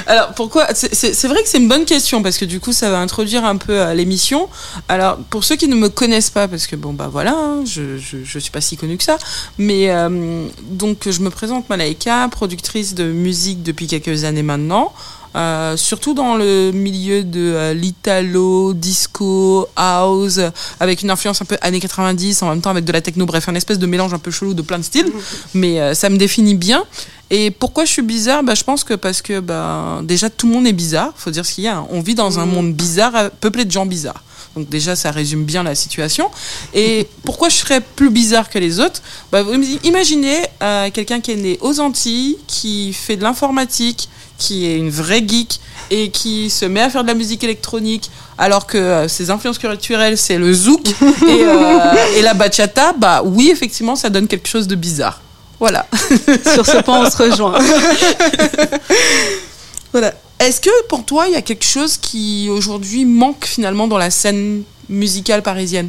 Alors 0.06 0.34
pourquoi 0.34 0.66
C'est- 0.74 1.26
vrai 1.28 1.42
que 1.42 1.48
c'est 1.48 1.58
une 1.58 1.68
bonne 1.68 1.84
question 1.84 2.22
parce 2.22 2.36
que 2.38 2.44
du 2.44 2.60
coup 2.60 2.72
ça 2.72 2.90
va 2.90 2.98
introduire 2.98 3.44
un 3.44 3.56
peu 3.56 3.72
euh, 3.80 3.94
l'émission. 3.94 4.48
Alors 4.88 5.16
pour 5.30 5.44
ceux 5.44 5.56
qui 5.56 5.68
ne 5.68 5.76
me 5.76 5.88
connaissent 5.88 6.30
pas, 6.30 6.48
parce 6.48 6.66
que 6.66 6.76
bon 6.76 6.92
bah 6.92 7.08
voilà, 7.10 7.32
hein, 7.32 7.64
je, 7.64 7.96
je, 7.98 8.18
je 8.24 8.38
suis 8.38 8.50
pas 8.50 8.60
si 8.60 8.76
connue 8.76 8.96
que 8.96 9.04
ça, 9.04 9.18
mais 9.58 9.90
euh, 9.90 10.46
donc 10.62 11.08
je 11.08 11.20
me 11.20 11.30
présente 11.30 11.68
Malaika, 11.68 12.28
productrice 12.30 12.94
de 12.94 13.04
musique 13.04 13.62
depuis 13.62 13.86
quelques 13.86 14.24
années 14.24 14.42
maintenant. 14.42 14.92
Euh, 15.36 15.76
surtout 15.76 16.14
dans 16.14 16.36
le 16.36 16.70
milieu 16.72 17.24
de 17.24 17.40
euh, 17.40 17.74
l'italo, 17.74 18.72
disco, 18.72 19.66
house, 19.74 20.38
avec 20.78 21.02
une 21.02 21.10
influence 21.10 21.42
un 21.42 21.44
peu 21.44 21.56
années 21.60 21.80
90, 21.80 22.42
en 22.42 22.50
même 22.50 22.60
temps 22.60 22.70
avec 22.70 22.84
de 22.84 22.92
la 22.92 23.00
techno, 23.00 23.26
bref, 23.26 23.48
un 23.48 23.54
espèce 23.54 23.78
de 23.80 23.86
mélange 23.86 24.14
un 24.14 24.18
peu 24.18 24.30
chelou 24.30 24.54
de 24.54 24.62
plein 24.62 24.78
de 24.78 24.84
styles, 24.84 25.10
mais 25.54 25.80
euh, 25.80 25.94
ça 25.94 26.08
me 26.08 26.16
définit 26.16 26.54
bien. 26.54 26.84
Et 27.30 27.50
pourquoi 27.50 27.84
je 27.84 27.90
suis 27.90 28.02
bizarre? 28.02 28.42
Bah, 28.44 28.54
Je 28.54 28.62
pense 28.62 28.84
que 28.84 28.94
parce 28.94 29.22
que 29.22 29.40
bah, 29.40 30.00
déjà 30.04 30.30
tout 30.30 30.46
le 30.46 30.52
monde 30.52 30.66
est 30.66 30.72
bizarre, 30.72 31.12
faut 31.16 31.30
dire 31.30 31.44
ce 31.44 31.52
qu'il 31.54 31.64
y 31.64 31.68
a. 31.68 31.78
hein. 31.78 31.86
On 31.90 32.00
vit 32.00 32.14
dans 32.14 32.38
un 32.38 32.46
monde 32.46 32.72
bizarre, 32.72 33.30
peuplé 33.40 33.64
de 33.64 33.70
gens 33.72 33.86
bizarres. 33.86 34.22
Donc 34.54 34.68
déjà, 34.68 34.94
ça 34.94 35.10
résume 35.10 35.44
bien 35.44 35.64
la 35.64 35.74
situation. 35.74 36.30
Et 36.74 37.08
pourquoi 37.24 37.48
je 37.48 37.56
serais 37.56 37.80
plus 37.80 38.10
bizarre 38.10 38.48
que 38.48 38.58
les 38.60 38.78
autres? 38.78 39.02
Bah, 39.32 39.42
Imaginez 39.82 40.36
euh, 40.62 40.90
quelqu'un 40.92 41.20
qui 41.20 41.32
est 41.32 41.36
né 41.36 41.58
aux 41.60 41.80
Antilles, 41.80 42.36
qui 42.46 42.92
fait 42.92 43.16
de 43.16 43.22
l'informatique, 43.24 44.08
qui 44.38 44.66
est 44.66 44.76
une 44.76 44.90
vraie 44.90 45.24
geek 45.26 45.60
et 45.90 46.10
qui 46.10 46.50
se 46.50 46.64
met 46.64 46.80
à 46.80 46.90
faire 46.90 47.02
de 47.02 47.08
la 47.08 47.14
musique 47.14 47.44
électronique 47.44 48.10
alors 48.38 48.66
que 48.66 48.78
euh, 48.78 49.08
ses 49.08 49.30
influences 49.30 49.58
culturelles 49.58 50.18
c'est 50.18 50.38
le 50.38 50.52
zouk 50.52 50.86
et, 51.28 51.44
euh, 51.44 51.94
et 52.16 52.22
la 52.22 52.34
bachata, 52.34 52.92
bah 52.94 53.22
oui 53.24 53.50
effectivement 53.50 53.96
ça 53.96 54.10
donne 54.10 54.26
quelque 54.26 54.48
chose 54.48 54.66
de 54.66 54.74
bizarre. 54.74 55.20
Voilà. 55.60 55.86
Sur 56.54 56.66
ce 56.66 56.82
point, 56.82 57.06
on 57.06 57.10
se 57.10 57.16
rejoint. 57.16 57.58
Voilà. 59.92 60.12
Est-ce 60.40 60.60
que 60.60 60.86
pour 60.88 61.04
toi, 61.04 61.28
il 61.28 61.34
y 61.34 61.36
a 61.36 61.42
quelque 61.42 61.64
chose 61.64 61.96
qui 61.96 62.48
aujourd'hui 62.50 63.04
manque 63.04 63.44
finalement 63.44 63.86
dans 63.86 63.96
la 63.96 64.10
scène 64.10 64.64
musicale 64.88 65.40
parisienne? 65.40 65.88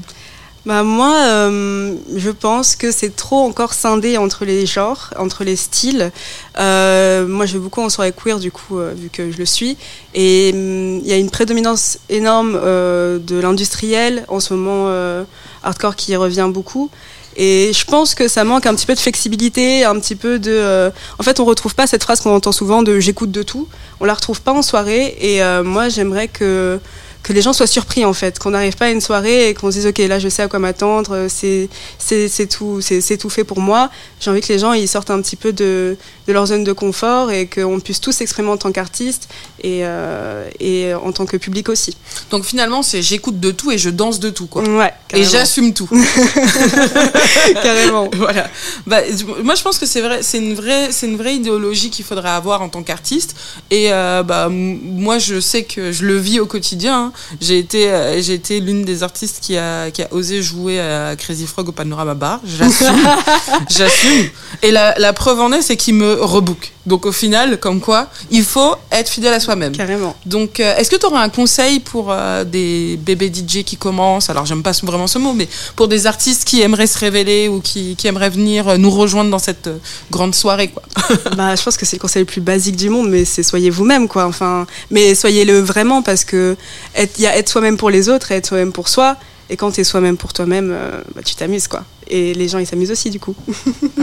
Bah 0.66 0.82
moi, 0.82 1.16
euh, 1.28 1.94
je 2.16 2.32
pense 2.32 2.76
que 2.76 2.92
c'est 2.92 3.16
trop 3.16 3.38
encore 3.44 3.74
scindé 3.74 4.18
entre 4.18 4.46
les 4.46 4.66
genres, 4.66 5.12
entre 5.16 5.44
les 5.44 5.56
styles. 5.56 6.12
Euh, 6.58 7.28
moi, 7.28 7.46
je 7.46 7.60
beaucoup 7.60 7.82
en 7.82 7.90
soirée 7.90 8.12
queer, 8.12 8.40
du 8.40 8.52
coup, 8.52 8.80
euh, 8.80 8.92
vu 8.98 9.10
que 9.10 9.32
je 9.32 9.38
le 9.38 9.46
suis. 9.46 9.78
Et 10.16 10.52
hum, 10.56 11.02
il 11.04 11.08
y 11.08 11.14
a 11.14 11.18
une 11.18 11.30
prédominance 11.30 12.00
énorme 12.10 12.60
euh, 12.60 13.20
de 13.20 13.40
l'industriel, 13.40 14.26
en 14.28 14.40
ce 14.40 14.56
moment, 14.56 14.86
euh, 14.88 15.24
hardcore 15.62 15.96
qui 15.96 16.16
revient 16.16 16.50
beaucoup. 16.52 16.90
Et 17.38 17.72
je 17.72 17.86
pense 17.86 18.16
que 18.16 18.28
ça 18.28 18.44
manque 18.44 18.66
un 18.66 18.74
petit 18.74 18.88
peu 18.88 18.96
de 18.96 19.00
flexibilité, 19.00 19.84
un 19.84 20.00
petit 20.00 20.16
peu 20.16 20.40
de. 20.40 20.52
euh, 20.52 20.90
En 21.20 21.24
fait, 21.24 21.40
on 21.40 21.46
retrouve 21.46 21.76
pas 21.76 21.86
cette 21.86 22.02
phrase 22.04 22.22
qu'on 22.22 22.34
entend 22.34 22.54
souvent 22.54 22.82
de 22.82 23.00
j'écoute 23.00 23.30
de 23.30 23.44
tout. 23.44 23.68
On 24.00 24.06
la 24.06 24.16
retrouve 24.16 24.42
pas 24.42 24.54
en 24.54 24.64
soirée. 24.64 25.16
Et 25.20 25.44
euh, 25.44 25.62
moi, 25.62 25.90
j'aimerais 25.90 26.28
que 26.28 26.80
que 27.26 27.34
les 27.34 27.42
gens 27.42 27.54
soient 27.54 27.66
surpris 27.66 28.06
en 28.06 28.14
fait, 28.14 28.38
qu'on 28.38 28.52
n'arrive 28.52 28.76
pas 28.76 28.86
à 28.86 28.90
une 28.92 29.02
soirée 29.02 29.50
et 29.50 29.56
qu'on 29.56 29.72
se 29.72 29.78
dise 29.78 29.88
ok 29.88 29.98
là 29.98 30.20
je 30.20 30.30
sais 30.30 30.44
à 30.44 30.48
quoi 30.48 30.60
m'attendre, 30.60 31.16
euh, 31.16 31.28
c'est 31.28 32.48
tout 32.48 32.82
c'est 32.82 33.18
tout 33.18 33.32
fait 33.32 33.44
pour 33.44 33.60
moi. 33.60 33.90
J'ai 34.20 34.30
envie 34.30 34.42
que 34.42 34.54
les 34.54 34.60
gens 34.60 34.74
ils 34.74 34.88
sortent 34.88 35.10
un 35.10 35.20
petit 35.24 35.36
peu 35.36 35.52
de, 35.52 35.98
de 36.28 36.34
leur 36.34 36.46
zone 36.46 36.64
de 36.64 36.72
confort 36.72 37.32
et 37.32 37.48
qu'on 37.48 37.80
puisse 37.80 38.00
tous 38.00 38.12
s'exprimer 38.12 38.50
en 38.50 38.58
tant 38.58 38.72
qu'artiste 38.72 39.28
et 39.64 39.80
euh, 39.86 40.48
et 40.60 40.94
en 40.94 41.12
tant 41.12 41.26
que 41.26 41.38
public 41.38 41.68
aussi. 41.70 41.98
Donc 42.30 42.46
finalement, 42.46 42.84
c'est 42.84 43.02
j'écoute 43.02 43.40
de 43.40 43.50
tout 43.50 43.72
et 43.72 43.80
je 43.80 43.90
danse 43.90 44.20
de 44.20 44.30
tout 44.30 44.46
quoi. 44.46 44.62
Ouais. 44.62 44.94
Et 45.16 45.24
j'assume 45.24 45.74
tout. 45.74 45.90
Carrément. 47.64 48.10
voilà. 48.14 48.48
Bah, 48.86 49.00
moi, 49.44 49.56
je 49.56 49.62
pense 49.62 49.78
que 49.78 49.86
c'est 49.86 50.02
vrai, 50.02 50.20
c'est 50.22 50.40
une 50.40 50.54
vraie, 50.54 50.92
c'est 50.92 51.08
une 51.08 51.18
vraie 51.18 51.36
idéologie 51.36 51.90
qu'il 51.90 52.06
faudrait 52.06 52.30
avoir 52.30 52.62
en 52.62 52.70
tant 52.70 52.84
qu'artiste. 52.84 53.36
Et 53.72 53.94
euh, 53.94 54.24
bah, 54.24 54.50
moi, 54.50 55.18
je 55.20 55.40
sais 55.40 55.64
que 55.64 55.92
je 55.92 56.06
le 56.06 56.18
vis 56.18 56.40
au 56.40 56.46
quotidien. 56.46 57.06
hein. 57.06 57.14
J'ai 57.42 57.60
été, 57.60 57.90
euh, 57.92 58.22
j'ai 58.22 58.34
été 58.34 58.60
l'une 58.60 58.84
des 58.86 59.04
artistes 59.04 59.40
qui 59.42 59.58
a, 59.58 59.92
qui 59.92 60.02
a 60.02 60.08
osé 60.14 60.42
jouer 60.42 60.80
à 60.80 61.16
Crazy 61.16 61.46
Frog 61.48 61.70
au 61.70 61.72
Panorama 61.72 62.14
Bar. 62.14 62.40
J'assume. 62.46 63.08
J'assume. 63.70 64.30
Et 64.62 64.72
la, 64.72 64.96
la 64.98 65.14
preuve 65.14 65.40
en 65.40 65.52
est, 65.52 65.62
c'est 65.62 65.78
qu'il 65.78 65.96
me 65.96 66.14
rebook. 66.22 66.72
Donc 66.86 67.06
au 67.08 67.12
final, 67.12 67.60
comme 67.60 67.82
quoi, 67.82 68.08
il 68.30 68.44
faut 68.44 68.76
être 68.92 69.10
fidèle 69.10 69.34
à 69.34 69.40
soi-même. 69.40 69.72
Carrément. 69.76 70.16
Donc, 70.26 70.60
euh, 70.60 70.76
est-ce 70.78 70.90
que 70.92 70.96
tu 70.98 71.06
auras 71.08 71.22
un 71.24 71.30
conseil 71.30 71.80
pour 71.80 72.12
euh, 72.12 72.44
des 72.44 72.98
bébés 72.98 73.32
DJ 73.34 73.64
qui 73.64 73.76
commencent? 73.76 74.30
Alors, 74.30 74.46
j'aime 74.46 74.62
pas 74.62 74.72
vraiment 74.84 75.08
ce 75.08 75.18
mot, 75.18 75.34
mais 75.34 75.48
pour 75.76 75.88
des 75.88 76.06
artistes 76.06 76.44
qui 76.46 76.62
aimeraient 76.62 76.86
se 76.86 77.00
révéler 77.00 77.48
ou 77.48 77.60
qui, 77.60 77.96
qui 77.96 78.06
aimeraient 78.08 78.30
venir 78.30 78.78
nous 78.78 78.92
rejoindre 78.92 79.32
dans 79.32 79.40
cette 79.40 79.68
grande 80.12 80.36
soirée, 80.36 80.68
quoi? 80.68 80.84
bah, 81.36 81.56
je 81.56 81.64
pense 81.64 81.76
que 81.76 81.86
c'est 81.88 81.96
le 81.96 82.02
conseil 82.02 82.22
le 82.22 82.28
plus 82.28 82.42
basique 82.42 82.76
du 82.76 82.90
monde, 82.90 83.10
mais 83.10 83.26
c'est 83.26 83.42
soyez 83.44 83.72
vous-même, 83.72 84.08
quoi. 84.08 84.26
Enfin, 84.26 84.68
mais 84.92 85.16
soyez-le 85.16 85.60
vraiment 85.60 86.04
parce 86.04 86.24
que 86.24 86.56
être- 86.96 87.05
il 87.18 87.24
y 87.24 87.28
a 87.28 87.38
être 87.38 87.50
soi-même 87.50 87.78
pour 87.78 87.90
les 87.90 88.10
autres 88.10 88.32
et 88.32 88.36
être 88.36 88.48
soi-même 88.48 88.72
pour 88.72 88.90
soi. 88.90 89.18
Et 89.50 89.58
quand 89.58 89.72
tu 89.72 89.82
es 89.82 89.84
soi-même 89.84 90.18
pour 90.18 90.34
toi-même, 90.34 90.72
euh, 90.72 91.02
bah, 91.14 91.22
tu 91.24 91.36
t'amuses, 91.36 91.68
quoi. 91.68 91.84
Et 92.08 92.34
les 92.34 92.48
gens, 92.48 92.58
ils 92.58 92.66
s'amusent 92.68 92.92
aussi, 92.92 93.10
du 93.10 93.20
coup. 93.20 93.36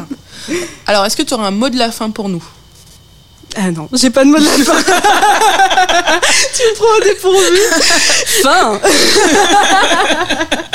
Alors, 0.86 1.04
est-ce 1.04 1.16
que 1.16 1.22
tu 1.22 1.34
auras 1.34 1.48
un 1.48 1.52
mot 1.52 1.68
de 1.68 1.78
la 1.78 1.90
fin 1.90 2.10
pour 2.10 2.28
nous? 2.28 2.42
Ah 3.56 3.70
non, 3.70 3.88
j'ai 3.92 4.08
pas 4.10 4.24
de 4.24 4.30
mot 4.30 4.38
de 4.38 4.44
la 4.44 4.50
fin. 4.50 4.82
tu 6.54 6.62
me 6.62 6.74
prends 6.74 6.96
au 6.96 7.04
dépourvu. 7.04 7.58
Fin. 8.42 8.80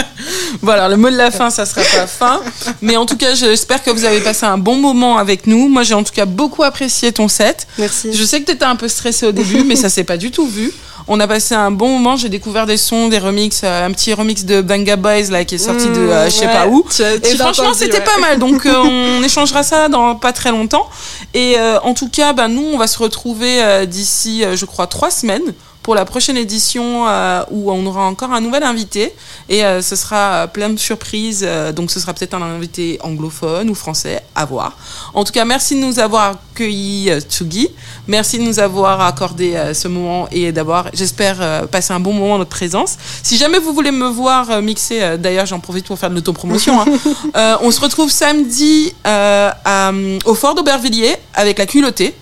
Voilà, 0.62 0.90
le 0.90 0.98
mot 0.98 1.10
de 1.10 1.16
la 1.16 1.32
fin, 1.32 1.50
ça 1.50 1.66
sera 1.66 1.82
pas 1.82 2.08
fin. 2.08 2.42
Mais 2.82 2.98
en 2.98 3.06
tout 3.06 3.18
cas, 3.18 3.34
j'espère 3.34 3.84
que 3.84 3.90
vous 3.90 4.06
avez 4.06 4.20
passé 4.20 4.46
un 4.46 4.58
bon 4.58 4.76
moment 4.76 5.18
avec 5.18 5.48
nous. 5.48 5.70
Moi, 5.70 5.84
j'ai 5.84 5.94
en 5.94 6.04
tout 6.04 6.14
cas 6.14 6.26
beaucoup 6.26 6.64
apprécié 6.64 7.12
ton 7.12 7.28
set. 7.28 7.68
Merci. 7.78 8.14
Je 8.14 8.24
sais 8.24 8.42
que 8.42 8.46
tu 8.46 8.52
étais 8.52 8.66
un 8.66 8.76
peu 8.76 8.88
stressé 8.88 9.28
au 9.28 9.32
début, 9.32 9.64
mais 9.64 9.76
ça 9.76 9.90
s'est 9.90 10.04
pas 10.04 10.18
du 10.18 10.32
tout 10.32 10.48
vu. 10.48 10.72
On 11.10 11.20
a 11.20 11.28
passé 11.28 11.56
un 11.56 11.72
bon 11.72 11.88
moment. 11.90 12.18
J'ai 12.18 12.30
découvert 12.30 12.66
des 12.66 12.78
sons, 12.78 13.08
des 13.08 13.18
remixes, 13.20 13.62
euh, 13.64 13.86
un 13.86 13.92
petit 13.92 14.14
remix 14.14 14.44
de 14.46 14.62
Banga 14.62 14.96
Boys 14.98 15.30
là 15.32 15.46
qui 15.46 15.56
est 15.56 15.58
sorti 15.58 15.88
de 15.88 16.00
euh, 16.00 16.26
je 16.26 16.32
sais 16.32 16.48
pas 16.48 16.68
où. 16.68 16.86
Tu 16.94 17.04
as- 17.04 17.18
tu 17.20 17.34
Et 17.34 17.38
franchement, 17.38 17.74
c'était 17.74 18.00
ouais. 18.00 18.04
pas 18.04 18.18
mal. 18.20 18.40
Donc, 18.40 18.66
euh, 18.66 18.74
on 18.76 19.24
échangera 19.24 19.64
ça 19.64 19.88
dans 19.88 20.16
pas 20.16 20.34
très 20.34 20.52
longtemps. 20.52 20.90
Et 21.34 21.56
euh, 21.58 21.80
en 21.82 21.94
tout 21.94 22.10
cas, 22.10 22.34
bah, 22.34 22.48
nous, 22.48 22.64
on 22.74 22.78
va 22.78 22.88
se 22.88 22.98
retrouver 23.00 23.86
d'ici, 23.88 24.44
je 24.54 24.66
crois, 24.66 24.88
trois 24.88 25.12
semaines 25.12 25.54
pour 25.88 25.96
la 25.96 26.04
prochaine 26.04 26.36
édition 26.36 27.08
euh, 27.08 27.42
où 27.50 27.72
on 27.72 27.86
aura 27.86 28.04
encore 28.04 28.34
un 28.34 28.42
nouvel 28.42 28.64
invité. 28.64 29.14
Et 29.48 29.64
euh, 29.64 29.82
ce 29.82 29.96
sera 29.96 30.18
euh, 30.34 30.48
plein 30.48 30.68
de 30.70 30.76
surprises. 30.78 31.46
euh, 31.48 31.72
donc, 31.72 31.92
ce 31.92 32.02
sera 32.02 32.14
peut-être 32.14 32.34
un 32.34 32.42
invité 32.42 33.00
anglophone 33.04 33.70
ou 33.70 33.74
français, 33.74 34.22
à 34.36 34.44
voir. 34.44 34.76
En 35.14 35.24
tout 35.24 35.32
cas, 35.32 35.46
merci 35.46 35.76
de 35.76 35.86
nous 35.86 35.98
avoir 36.00 36.40
accueillis, 36.54 37.10
Tsugi. 37.22 37.70
Merci 38.06 38.38
de 38.38 38.44
nous 38.44 38.60
avoir 38.60 39.00
accordé 39.00 39.56
ce 39.74 39.88
moment 39.88 40.28
et 40.30 40.52
d'avoir, 40.52 40.90
j'espère, 40.94 41.68
passé 41.70 41.94
un 41.94 42.02
bon 42.02 42.12
moment 42.12 42.34
en 42.34 42.38
notre 42.40 42.50
présence. 42.50 42.98
Si 43.24 43.38
jamais 43.38 43.58
vous 43.60 43.72
voulez 43.72 43.92
me 43.92 44.10
voir 44.10 44.62
mixer, 44.62 45.18
d'ailleurs, 45.18 45.46
j'en 45.46 45.62
profite 45.62 45.86
pour 45.86 45.98
faire 45.98 46.10
de 46.10 46.16
l'autopromotion. 46.16 46.82
hein. 46.82 47.58
On 47.62 47.72
se 47.72 47.80
retrouve 47.80 48.12
samedi 48.12 48.94
à, 49.06 49.92
au 50.26 50.36
Fort 50.36 50.54
d'Aubervilliers 50.54 51.16
avec 51.34 51.58
la 51.60 51.66
culottée. 51.66 52.14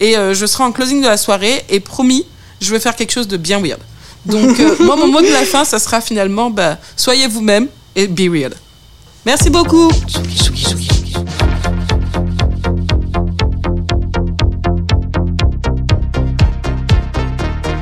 Et 0.00 0.14
je 0.14 0.46
serai 0.46 0.64
en 0.64 0.72
closing 0.72 1.00
de 1.02 1.06
la 1.06 1.16
soirée. 1.16 1.64
Et 1.68 1.78
promis, 1.78 2.26
je 2.62 2.70
vais 2.70 2.80
faire 2.80 2.96
quelque 2.96 3.10
chose 3.12 3.28
de 3.28 3.36
bien 3.36 3.60
weird. 3.60 3.80
Donc, 4.24 4.58
euh, 4.60 4.76
moi, 4.80 4.96
mon 4.96 5.08
mot 5.08 5.20
de 5.20 5.32
la 5.32 5.44
fin, 5.44 5.64
ça 5.64 5.78
sera 5.78 6.00
finalement 6.00 6.48
bah, 6.48 6.78
soyez 6.96 7.26
vous-même 7.26 7.66
et 7.96 8.06
be 8.06 8.28
weird. 8.30 8.54
Merci 9.26 9.50
beaucoup. 9.50 9.90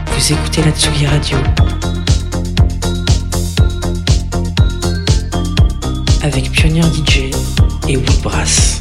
Vous 0.06 0.32
écoutez 0.32 0.62
la 0.62 0.70
Tsugi 0.72 1.06
Radio. 1.06 1.36
Avec 6.22 6.50
Pionnier 6.52 6.82
DJ 6.82 7.30
et 7.88 7.96
Woodbrass. 7.96 8.80